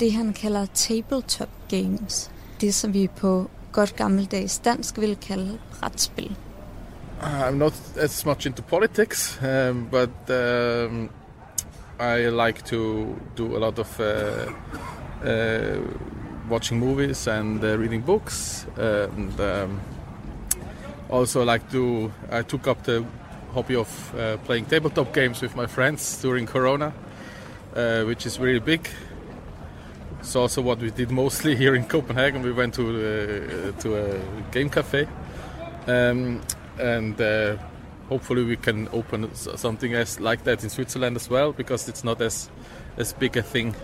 [0.00, 2.30] det, han kalder tabletop games.
[2.60, 6.36] Det, som vi på godt gammeldags dansk vil kalde brætspil.
[7.22, 11.10] I'm not as much into politics, um, but um,
[12.02, 14.50] I like to do a lot of uh,
[15.24, 15.78] uh,
[16.48, 19.80] watching movies and uh, reading books, and um,
[21.08, 22.12] also like to.
[22.28, 23.04] I took up the
[23.54, 26.92] hobby of uh, playing tabletop games with my friends during Corona,
[27.76, 28.88] uh, which is really big.
[30.18, 32.42] It's also what we did mostly here in Copenhagen.
[32.42, 35.06] We went to uh, to a game cafe,
[35.86, 36.40] um,
[36.80, 37.16] and
[38.08, 42.20] hopefully we can open something as like that in Switzerland as well, because it's not
[42.20, 42.50] as
[42.96, 43.76] as big a thing.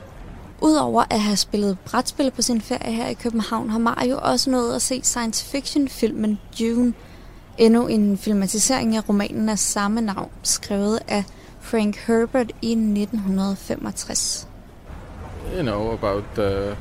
[0.63, 4.75] Udover at have spillet brætspil på sin ferie her i København, har Mario også nået
[4.75, 6.95] at se science fiction-filmen Dune.
[7.59, 11.25] Endnu en filmatisering af romanen af samme navn, skrevet af
[11.61, 14.49] Frank Herbert i 1965.
[15.55, 16.77] You know about uh,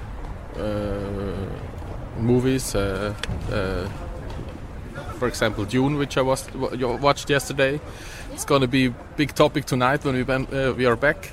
[0.64, 2.76] uh, movies.
[2.76, 2.82] Uh,
[3.52, 4.07] uh,
[5.18, 7.80] for example, Dune, which I was watched yesterday.
[8.34, 11.32] It's going to be a big topic tonight when we uh, we are back.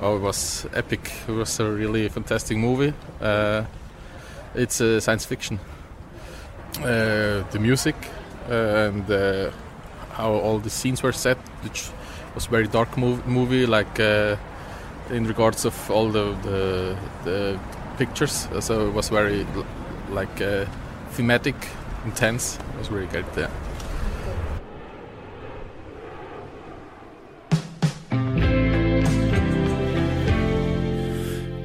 [0.00, 1.12] Oh, it was epic.
[1.28, 2.92] It was a really fantastic movie.
[3.20, 3.64] Uh,
[4.54, 5.60] it's uh, science fiction.
[6.80, 7.94] Uh, the music
[8.50, 9.50] uh, and uh,
[10.12, 11.88] how all the scenes were set, which
[12.34, 14.00] was very dark mov- movie, like
[15.10, 17.58] in regards of all the the, the
[17.96, 18.48] pictures.
[18.60, 19.46] So it was very
[20.10, 20.42] like
[21.12, 21.54] thematic,
[22.04, 22.58] intense.
[22.58, 23.24] It was really good.
[23.38, 23.50] Yeah.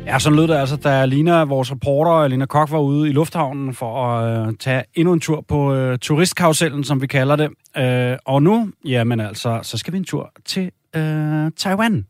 [0.10, 3.74] Ja, sådan lød det altså, da Lina, vores reporter, Lina Kok, var ude i lufthavnen
[3.74, 7.50] for at øh, tage endnu en tur på øh, turistkarusellen, som vi kalder det.
[7.78, 12.06] Øh, og nu, jamen altså, så skal vi en tur til øh, Taiwan.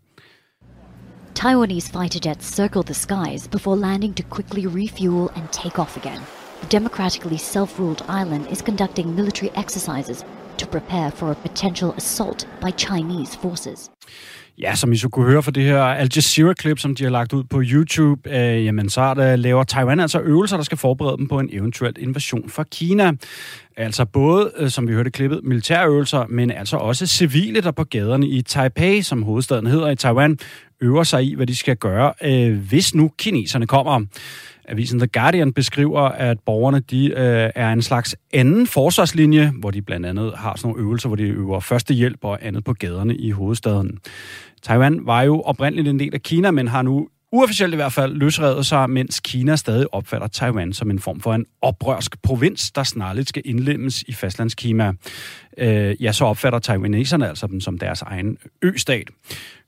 [1.36, 6.39] Taiwanese fighter jets circle the skies before landing to quickly refuel and take off again.
[6.62, 10.26] The democratically self ruled island is conducting military exercises
[10.58, 13.90] to prepare for a potential assault by Chinese forces.
[14.62, 17.34] Ja, som I så kunne høre fra det her Al Jazeera-klip, som de har lagt
[17.34, 21.28] ud på YouTube, øh, jamen så der, laver Taiwan altså øvelser, der skal forberede dem
[21.28, 23.12] på en eventuel invasion fra Kina.
[23.78, 28.28] Altså både, øh, som vi hørte klippet, militærøvelser, men altså også civile, der på gaderne
[28.28, 30.38] i Taipei, som hovedstaden hedder i Taiwan,
[30.82, 34.06] øver sig i, hvad de skal gøre, øh, hvis nu kineserne kommer.
[34.70, 39.82] Avisen The Guardian beskriver, at borgerne de, øh, er en slags anden forsvarslinje, hvor de
[39.82, 43.32] blandt andet har sådan nogle øvelser, hvor de øver førstehjælp og andet på gaderne i
[43.32, 43.98] hovedstaden.
[44.62, 48.16] Taiwan var jo oprindeligt en del af Kina, men har nu uofficielt i hvert fald
[48.16, 52.84] løsredet sig, mens Kina stadig opfatter Taiwan som en form for en oprørsk provins, der
[52.84, 54.94] snarligt skal indlemmes i fastlandskina.
[55.58, 59.10] Øh, ja, så opfatter taiwaneserne altså dem som deres egen østat.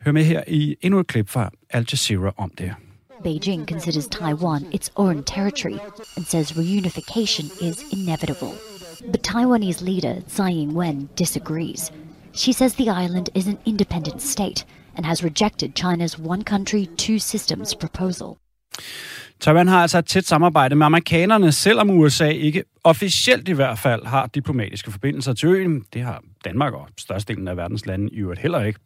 [0.05, 2.73] Hør med her i endnu et klip fra Al Jazeera om det.
[3.24, 5.80] Beijing considers Taiwan its own territory
[6.15, 8.53] and says reunification is inevitable.
[9.11, 11.91] But Taiwanese leader Tsai Ing-wen disagrees.
[12.34, 14.65] She says the island is an independent state
[14.95, 18.38] and has rejected China's one country, two systems proposal.
[19.39, 24.05] Taiwan har altså et tæt samarbejde med amerikanerne, selvom USA ikke officielt i hvert fald
[24.05, 25.84] har diplomatiske forbindelser til øen.
[25.93, 28.80] Det har Danmark og størstedelen af verdens lande i øvrigt heller ikke.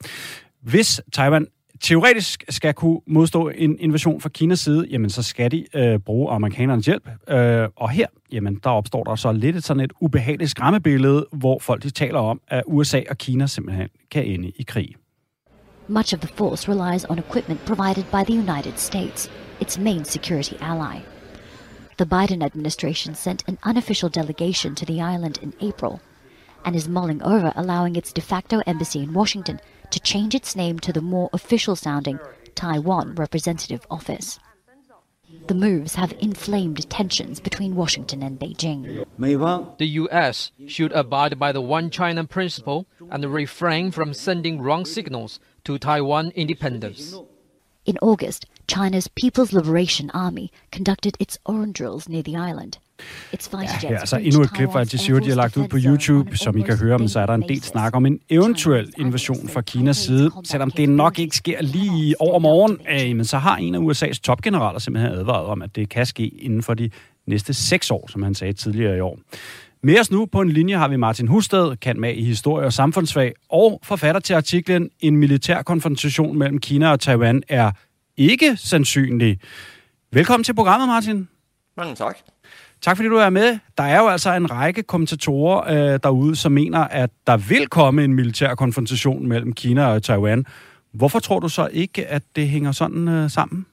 [0.62, 1.48] Hvis Taiwan
[1.82, 6.32] teoretisk skal kunne modstå en invasion fra Kinas side, jamen så skal de øh, bruge
[6.32, 7.10] amerikanernes hjælp.
[7.30, 11.60] Øh, og her, jamen der opstår der så lidt et sådan et ubehageligt skræmmebillede, hvor
[11.60, 14.96] folk de taler om, at USA og Kina simpelthen kan ende i krig.
[15.88, 20.56] Much of the force relies on equipment provided by the United States, its main security
[20.62, 21.00] ally.
[21.98, 26.00] The Biden administration sent an unofficial delegation to the island in April
[26.66, 29.60] and is mulling over allowing its de facto embassy in Washington
[29.92, 32.20] to change its name to the more official sounding
[32.56, 34.40] Taiwan Representative Office.
[35.48, 39.06] The moves have inflamed tensions between Washington and Beijing.
[39.78, 40.52] The U.S.
[40.68, 46.32] should abide by the One China principle and refrain from sending wrong signals to Taiwan
[46.36, 47.16] independence.
[47.86, 52.80] In August, China's People's Liberation Army conducted its own drills near the island.
[53.54, 56.38] Ja, jets altså endnu et klip fra Al Jazeera, de har lagt ud på YouTube,
[56.38, 59.50] som I kan høre, men så er der en del snak om en eventuel invasion
[59.50, 60.32] fra Kinas side.
[60.44, 64.20] Selvom det nok ikke sker lige over morgen, øh, men så har en af USA's
[64.24, 66.90] topgeneraler simpelthen advaret om, at det kan ske inden for de
[67.28, 69.20] næste seks år, som han sagde tidligere i år.
[69.84, 72.74] Med os nu på en linje har vi Martin Husted, kan med i historie og
[72.74, 77.72] samfundsfag, og forfatter til artiklen En militær konfrontation mellem Kina og Taiwan er
[78.18, 79.40] ikke sandsynlig.
[80.12, 81.28] Velkommen til programmet, Martin.
[81.78, 82.18] Mange tak.
[82.82, 83.60] Tak fordi du er med.
[83.78, 88.04] Der er jo altså en række kommentatorer øh, derude, som mener, at der vil komme
[88.04, 90.46] en militær konfrontation mellem Kina og Taiwan.
[90.92, 93.66] Hvorfor tror du så ikke, at det hænger sådan øh, sammen?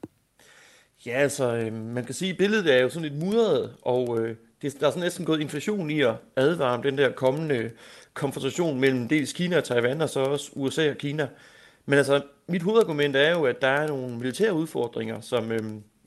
[1.07, 4.37] Ja, altså, øh, man kan sige, at billedet er jo sådan lidt mudret, og øh,
[4.63, 7.71] det, der er sådan næsten gået inflation i at advare om den der kommende øh,
[8.15, 11.29] konfrontation mellem dels Kina og Taiwan, og så også USA og Kina.
[11.87, 15.61] Men altså, mit hovedargument er jo, at der er nogle militære udfordringer, som øh,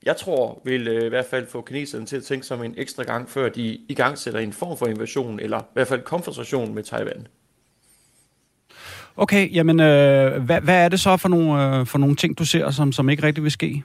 [0.06, 2.74] jeg tror vil øh, i hvert fald få kineserne til at tænke sig om en
[2.78, 6.02] ekstra gang, før de i gang sætter en form for invasion, eller i hvert fald
[6.02, 7.28] konfrontation med Taiwan.
[9.18, 12.46] Okay, jamen, øh, hvad, hvad er det så for nogle, øh, for nogle ting, du
[12.46, 13.84] ser, som, som ikke rigtig vil ske?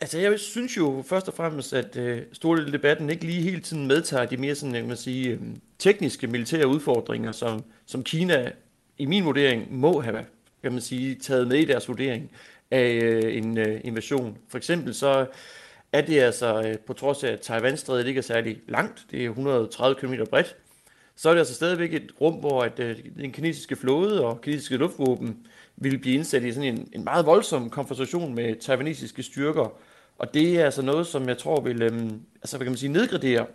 [0.00, 3.42] Altså, jeg synes jo først og fremmest, at øh, store del af debatten ikke lige
[3.42, 5.38] hele tiden medtager de mere sådan, jeg vil sige, øh,
[5.78, 8.50] tekniske militære udfordringer, som, som Kina
[8.98, 10.24] i min vurdering må have
[10.62, 12.30] kan man sige, taget med i deres vurdering
[12.70, 14.38] af øh, en øh, invasion.
[14.48, 15.26] For eksempel så
[15.92, 19.28] er det altså, øh, på trods af at Taiwan-strædet ikke er særlig langt, det er
[19.28, 20.56] 130 km bredt,
[21.16, 24.76] så er det altså stadigvæk et rum, hvor at, øh, den kinesiske flåde og kinesiske
[24.76, 29.72] luftvåben ville blive indsat i sådan en, en meget voldsom konfrontation med taiwanesiske styrker.
[30.18, 32.92] Og det er altså noget, som jeg tror vil øhm, altså, hvad kan man sige,
[32.92, 33.46] nedgradere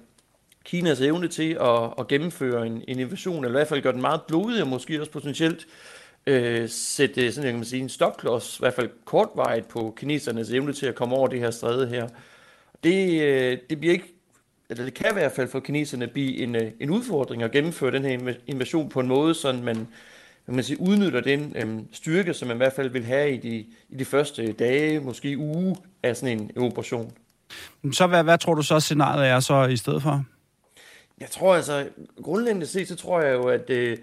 [0.66, 4.02] Kinas evne til at, at gennemføre en, en invasion, eller i hvert fald gøre den
[4.02, 5.68] meget blodig, og måske også potentielt
[6.28, 10.74] øh, sætte sådan, kan man sige, en stopklods, i hvert fald kortvarigt på kinesernes evne
[10.74, 12.08] til at komme over det her stræde her.
[12.84, 14.14] Det, øh, det bliver ikke
[14.70, 17.92] eller det kan i hvert fald for kineserne blive en, øh, en udfordring at gennemføre
[17.92, 19.88] den her invasion på en måde, så man, man,
[20.48, 23.56] man sige, udnytter den øhm, styrke, som man i hvert fald vil have i de,
[23.90, 27.12] i de første dage, måske uge af sådan en, en operation.
[27.92, 30.24] Så hvad, hvad tror du så scenariet er så i stedet for?
[31.20, 31.88] Jeg tror altså,
[32.24, 33.98] grundlæggende set, så tror jeg jo, at øh,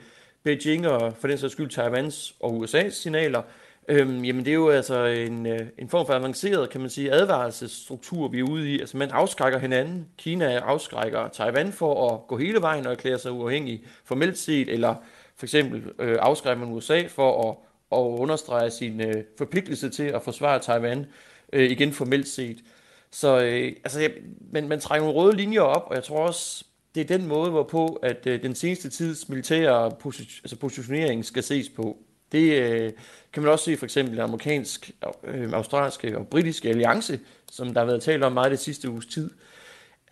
[0.44, 3.42] Beijing og for den sags skyld Taiwans og USA's signaler,
[3.88, 7.12] øhm, jamen det er jo altså en, øh, en form for avanceret, kan man sige,
[7.12, 8.80] advarselsstruktur, vi er ude i.
[8.80, 10.08] Altså man afskrækker hinanden.
[10.18, 14.94] Kina afskrækker Taiwan for at gå hele vejen og erklære sig uafhængig formelt set, eller
[15.36, 17.56] for eksempel øh, afskrækker man USA for at,
[17.98, 21.06] at understrege sin øh, forpligtelse til at forsvare Taiwan
[21.52, 22.58] øh, igen formelt set.
[23.10, 24.10] Så øh, altså, jeg,
[24.52, 26.64] man, man trækker nogle røde linjer op, og jeg tror også,
[26.94, 31.42] det er den måde, hvorpå at øh, den seneste tids militære posi- altså positionering skal
[31.42, 31.96] ses på.
[32.32, 32.92] Det øh,
[33.32, 34.90] kan man også se for eksempel amerikansk,
[35.24, 37.20] øh, australske og britiske alliance,
[37.52, 39.30] som der har været talt om meget det sidste uges tid.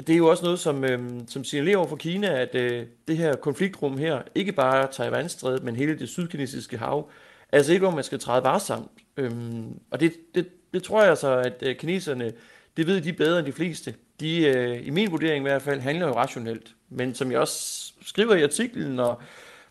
[0.07, 3.17] Det er jo også noget, som, øh, som signalerer over for Kina, at øh, det
[3.17, 7.11] her konfliktrum her, ikke bare Taiwanstrædet, men hele det sydkinesiske hav,
[7.53, 8.91] altså ikke hvor man skal træde varsomt.
[9.17, 12.33] Øhm, og det, det, det tror jeg så, at øh, kineserne,
[12.77, 13.95] det ved de bedre end de fleste.
[14.21, 16.75] De, øh, i min vurdering i hvert fald, handler jo rationelt.
[16.89, 19.23] Men som jeg også skriver i artiklen, og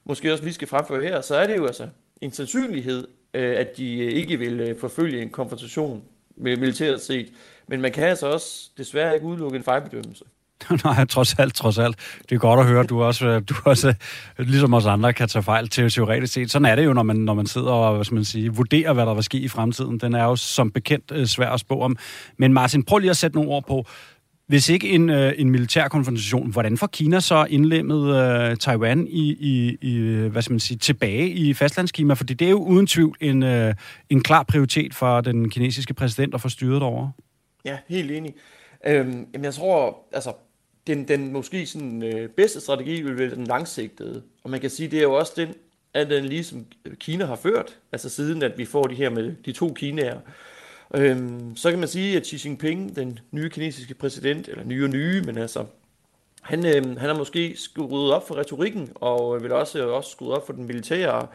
[0.03, 1.89] måske også lige skal fremføre her, så er det jo altså
[2.21, 6.03] en sandsynlighed, øh, at de øh, ikke vil øh, forfølge en konfrontation
[6.35, 7.33] med militæret set.
[7.67, 10.25] Men man kan altså også desværre ikke udelukke en fejlbedømmelse.
[10.85, 11.95] Nej, trods alt, trods alt.
[12.29, 13.93] Det er godt at høre, at du også, øh, du også
[14.39, 16.51] øh, ligesom os andre, kan tage fejl til teoretisk set.
[16.51, 18.93] Sådan er det jo, når man, når man sidder og hvad skal man sige, vurderer,
[18.93, 19.97] hvad der vil ske i fremtiden.
[19.97, 21.97] Den er jo som bekendt øh, svær at spå om.
[22.37, 23.85] Men Martin, prøv lige at sætte nogle ord på,
[24.51, 29.35] hvis ikke en, øh, en militær konfrontation, hvordan får Kina så indlemmet øh, Taiwan i,
[29.39, 32.13] i, i, hvad skal man sige, tilbage i fastlandskima?
[32.13, 33.73] Fordi det er jo uden tvivl en, øh,
[34.09, 37.09] en klar prioritet for den kinesiske præsident at få styret over.
[37.65, 38.33] Ja, helt enig.
[38.87, 40.33] Øhm, jamen jeg tror, altså
[40.87, 44.23] den, den måske sådan, øh, bedste strategi vil være den langsigtede.
[44.43, 45.55] Og man kan sige, det er jo også den,
[45.93, 49.35] at den lige som Kina har ført, altså siden at vi får de her med
[49.45, 50.19] de to Kinaer.
[50.93, 54.89] Øhm, så kan man sige, at Xi Jinping, den nye kinesiske præsident, eller nye og
[54.89, 55.65] nye, men altså,
[56.41, 60.45] han, øh, han har måske skruet op for retorikken, og vil også, også skruet op
[60.45, 61.27] for den militære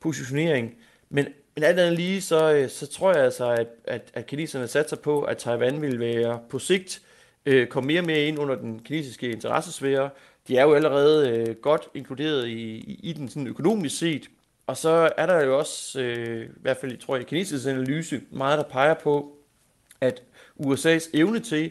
[0.00, 0.74] positionering.
[1.08, 4.68] Men, men alt andet lige, så, øh, så tror jeg altså, at, at, at kineserne
[4.68, 7.02] satser på, at Taiwan vil være på sigt
[7.46, 10.10] øh, komme mere og mere ind under den kinesiske interessesfære.
[10.48, 14.30] De er jo allerede øh, godt inkluderet i, i, i den sådan økonomisk set.
[14.66, 18.20] Og så er der jo også, øh, i hvert fald tror jeg, i kinesisk analyse,
[18.30, 19.36] meget der peger på,
[20.00, 20.22] at
[20.60, 21.70] USA's evne til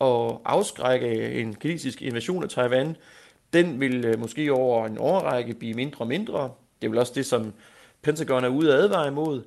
[0.00, 2.96] at afskrække en kinesisk invasion af Taiwan,
[3.52, 6.50] den vil øh, måske over en årrække blive mindre og mindre.
[6.82, 7.52] Det er vel også det, som
[8.02, 9.42] Pentagon er ude at advare imod,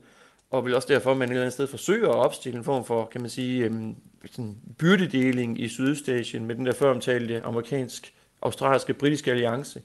[0.50, 2.86] og vil også derfor, at man et eller andet sted forsøger at opstille en form
[2.86, 3.96] for, kan man sige, øhm,
[4.32, 9.82] sådan byrdedeling i Sydøstasien med den der føromtalte amerikansk-australske britiske alliance.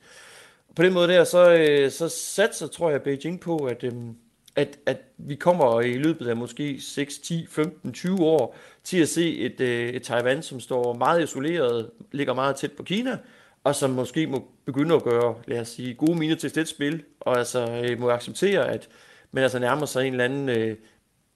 [0.77, 4.17] På den måde der, så, øh, så satser, tror jeg, Beijing på, at, øhm,
[4.57, 9.09] at, at vi kommer i løbet af måske 6, 10, 15, 20 år til at
[9.09, 13.19] se et, øh, et Taiwan, som står meget isoleret, ligger meget tæt på Kina,
[13.65, 17.03] og som måske må begynde at gøre, lad os sige, gode miner til et spil,
[17.21, 18.89] og altså øh, må acceptere, at
[19.33, 20.77] men altså nærmer sig en eller anden, øh,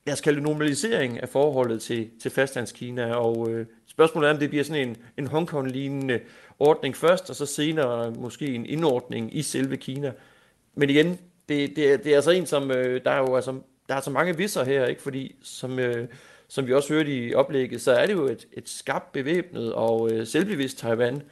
[0.07, 4.38] jeg skal kalde det normalisering af forholdet til, til fastlandskina, og øh, spørgsmålet er, om
[4.38, 6.20] det bliver sådan en, en Hongkong-lignende
[6.59, 10.12] ordning først, og så senere måske en indordning i selve Kina.
[10.74, 11.18] Men igen,
[11.49, 14.11] det, det, det er altså en, som, øh, der er jo altså, der er så
[14.11, 15.03] mange visser her, ikke?
[15.03, 16.09] fordi som, øh,
[16.49, 20.11] som vi også hørte i oplægget, så er det jo et, et skarpt bevæbnet og
[20.12, 21.22] øh, selvbevidst Taiwan,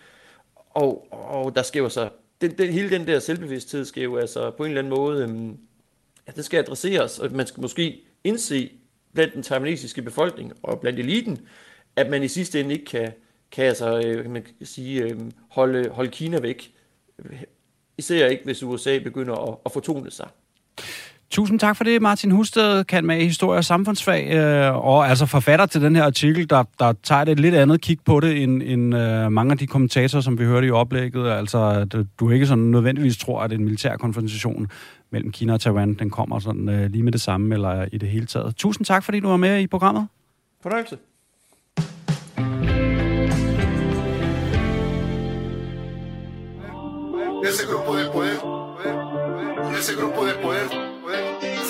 [0.71, 2.09] og, og der sker jo så,
[2.41, 5.55] den, den, hele den der selvbevidsthed skal jo altså på en eller anden måde, øh,
[6.27, 8.71] ja, det skal adresseres, og man skal måske indse
[9.15, 11.39] blandt den taiwanesiske befolkning og blandt eliten,
[11.97, 13.13] at man i sidste ende ikke kan,
[13.53, 15.21] kan, altså, øh, kan man sige, øh,
[15.51, 16.73] holde, holde Kina væk.
[17.99, 20.29] Især ikke, hvis USA begynder at, at fortone sig.
[21.31, 25.67] Tusind tak for det, Martin Husted, kan med historie og samfundsfag, øh, og altså forfatter
[25.67, 28.97] til den her artikel, der, der tager et lidt andet kig på det, end, end
[28.97, 31.31] øh, mange af de kommentatorer, som vi hørte i oplægget.
[31.31, 34.69] Altså, du, du ikke sådan nødvendigvis tror, at en militær konfrontation
[35.15, 38.09] mellem Kina og Taiwan, den kommer sådan øh, lige med det samme, eller i det
[38.09, 38.57] hele taget.
[38.57, 40.09] Tusind tak, fordi du var med i programmet.
[40.63, 40.97] Fornøjelse.
[47.49, 48.39] Ese grupo de poder,
[49.79, 50.67] ese grupo de poder,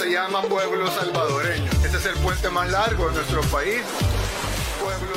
[0.01, 1.71] se llama pueblo salvadoreño.
[1.87, 3.83] Ese es el puente más largo de nuestro país.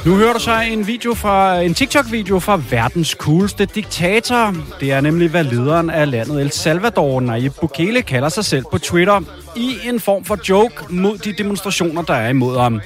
[0.06, 4.56] Nu hører du så en video fra en TikTok-video fra verdens cooleste diktator.
[4.80, 8.78] Det er nemlig, hvad lederen af landet El Salvador, Nayib Bukele, kalder sig selv på
[8.78, 9.22] Twitter.
[9.56, 12.82] I en form for joke mod de demonstrationer, der er imod ham.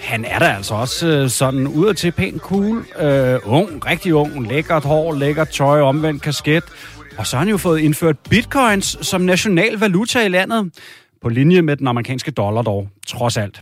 [0.00, 2.86] Han er da altså også øh, sådan ud til pænt cool.
[3.00, 6.64] Øh, ung, rigtig ung, lækkert hår, lækkert tøj, omvendt kasket.
[7.18, 10.70] Og så har han jo fået indført bitcoins som national valuta i landet.
[11.24, 13.60] På linje med den amerikanske dollar dog, trods alt.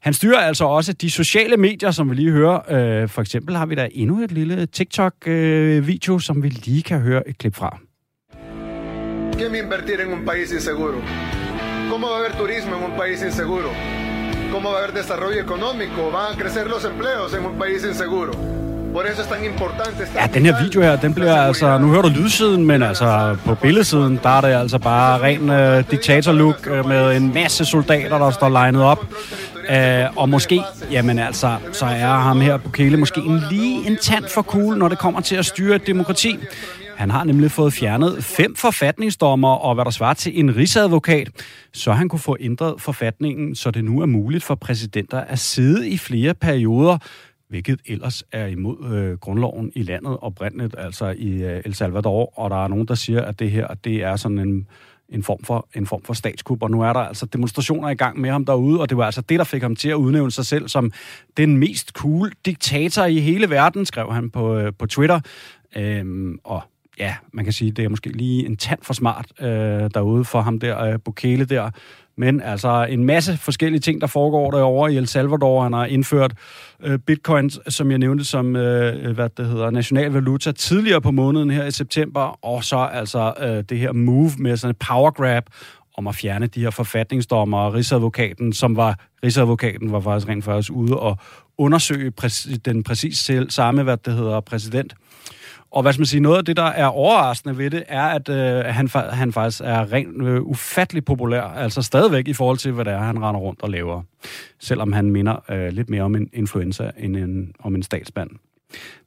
[0.00, 2.58] Han styrer altså også de sociale medier, som vi lige hører.
[3.02, 7.00] Øh, for eksempel har vi der endnu et lille TikTok-video, øh, som vi lige kan
[7.00, 7.78] høre et klip fra.
[9.36, 10.98] ¿Quién invertir en un país inseguro?
[11.90, 13.70] ¿Cómo va a haber turismo en un país inseguro?
[14.52, 16.00] ¿Cómo va a haber desarrollo económico?
[16.16, 18.32] ¿Van a crecer los empleos en un país inseguro?
[18.92, 21.78] Por eso es tan importante Ja, den her video her, den bliver altså...
[21.78, 25.84] Nu hører du lydsiden, men altså på billedsiden, der er det altså bare ren øh,
[25.90, 29.06] diktatorlook øh, med en masse soldater, der står legnet op.
[29.70, 33.96] Øh, og måske, jamen altså, så er ham her på Kæle måske en lige en
[33.96, 36.38] tand for cool, når det kommer til at styre et demokrati.
[36.96, 41.28] Han har nemlig fået fjernet fem forfatningsdommer og hvad der svarer til en rigsadvokat,
[41.72, 45.88] så han kunne få ændret forfatningen, så det nu er muligt for præsidenter at sidde
[45.88, 46.98] i flere perioder,
[47.50, 52.50] hvilket ellers er imod øh, grundloven i landet oprindeligt, altså i øh, El Salvador, og
[52.50, 54.66] der er nogen, der siger, at det her det er sådan en
[55.10, 58.20] en form for, en form for statskup, og nu er der altså demonstrationer i gang
[58.20, 60.46] med ham derude, og det var altså det, der fik ham til at udnævne sig
[60.46, 60.92] selv som
[61.36, 65.20] den mest cool diktator i hele verden, skrev han på, øh, på Twitter.
[65.76, 66.62] Øhm, og
[66.98, 69.46] ja, man kan sige, det er måske lige en tand for smart øh,
[69.94, 71.70] derude for ham der, øh, Bukele der,
[72.20, 75.62] men altså en masse forskellige ting, der foregår derovre i El Salvador.
[75.62, 76.32] Han har indført
[76.82, 81.10] øh, bitcoin, som jeg nævnte, som øh, øh, hvad det hedder, national valuta tidligere på
[81.10, 82.44] måneden her i september.
[82.44, 85.44] Og så altså øh, det her move med sådan et power grab
[85.96, 90.72] om at fjerne de her forfatningsdommer og rigsadvokaten, som var, rigsadvokaten var faktisk rent faktisk
[90.72, 91.18] ude og
[91.58, 94.94] undersøge præ- den præcis selv, samme, hvad det hedder, præsident.
[95.72, 98.28] Og hvad skal man sige, noget af det, der er overraskende ved det, er, at
[98.28, 102.84] øh, han, han faktisk er rent øh, ufattelig populær, altså stadigvæk i forhold til, hvad
[102.84, 104.02] det er, han render rundt og laver.
[104.58, 108.30] Selvom han minder øh, lidt mere om en influencer end en, om en statsmand.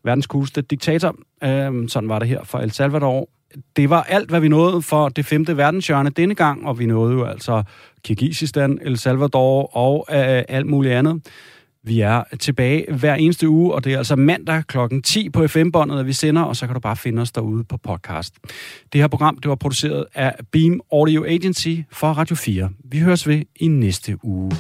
[0.03, 3.29] Verdens coolste diktator, øh, sådan var det her for El Salvador.
[3.75, 7.13] Det var alt, hvad vi nåede for det femte verdenshjørne denne gang, og vi nåede
[7.13, 7.63] jo altså
[8.03, 11.21] Kirgisistan, El Salvador og øh, alt muligt andet.
[11.85, 15.99] Vi er tilbage hver eneste uge, og det er altså mandag klokken 10 på FM-båndet,
[15.99, 18.33] at vi sender, og så kan du bare finde os derude på podcast.
[18.93, 22.69] Det her program det var produceret af Beam Audio Agency for Radio 4.
[22.85, 24.51] Vi høres ved i næste uge.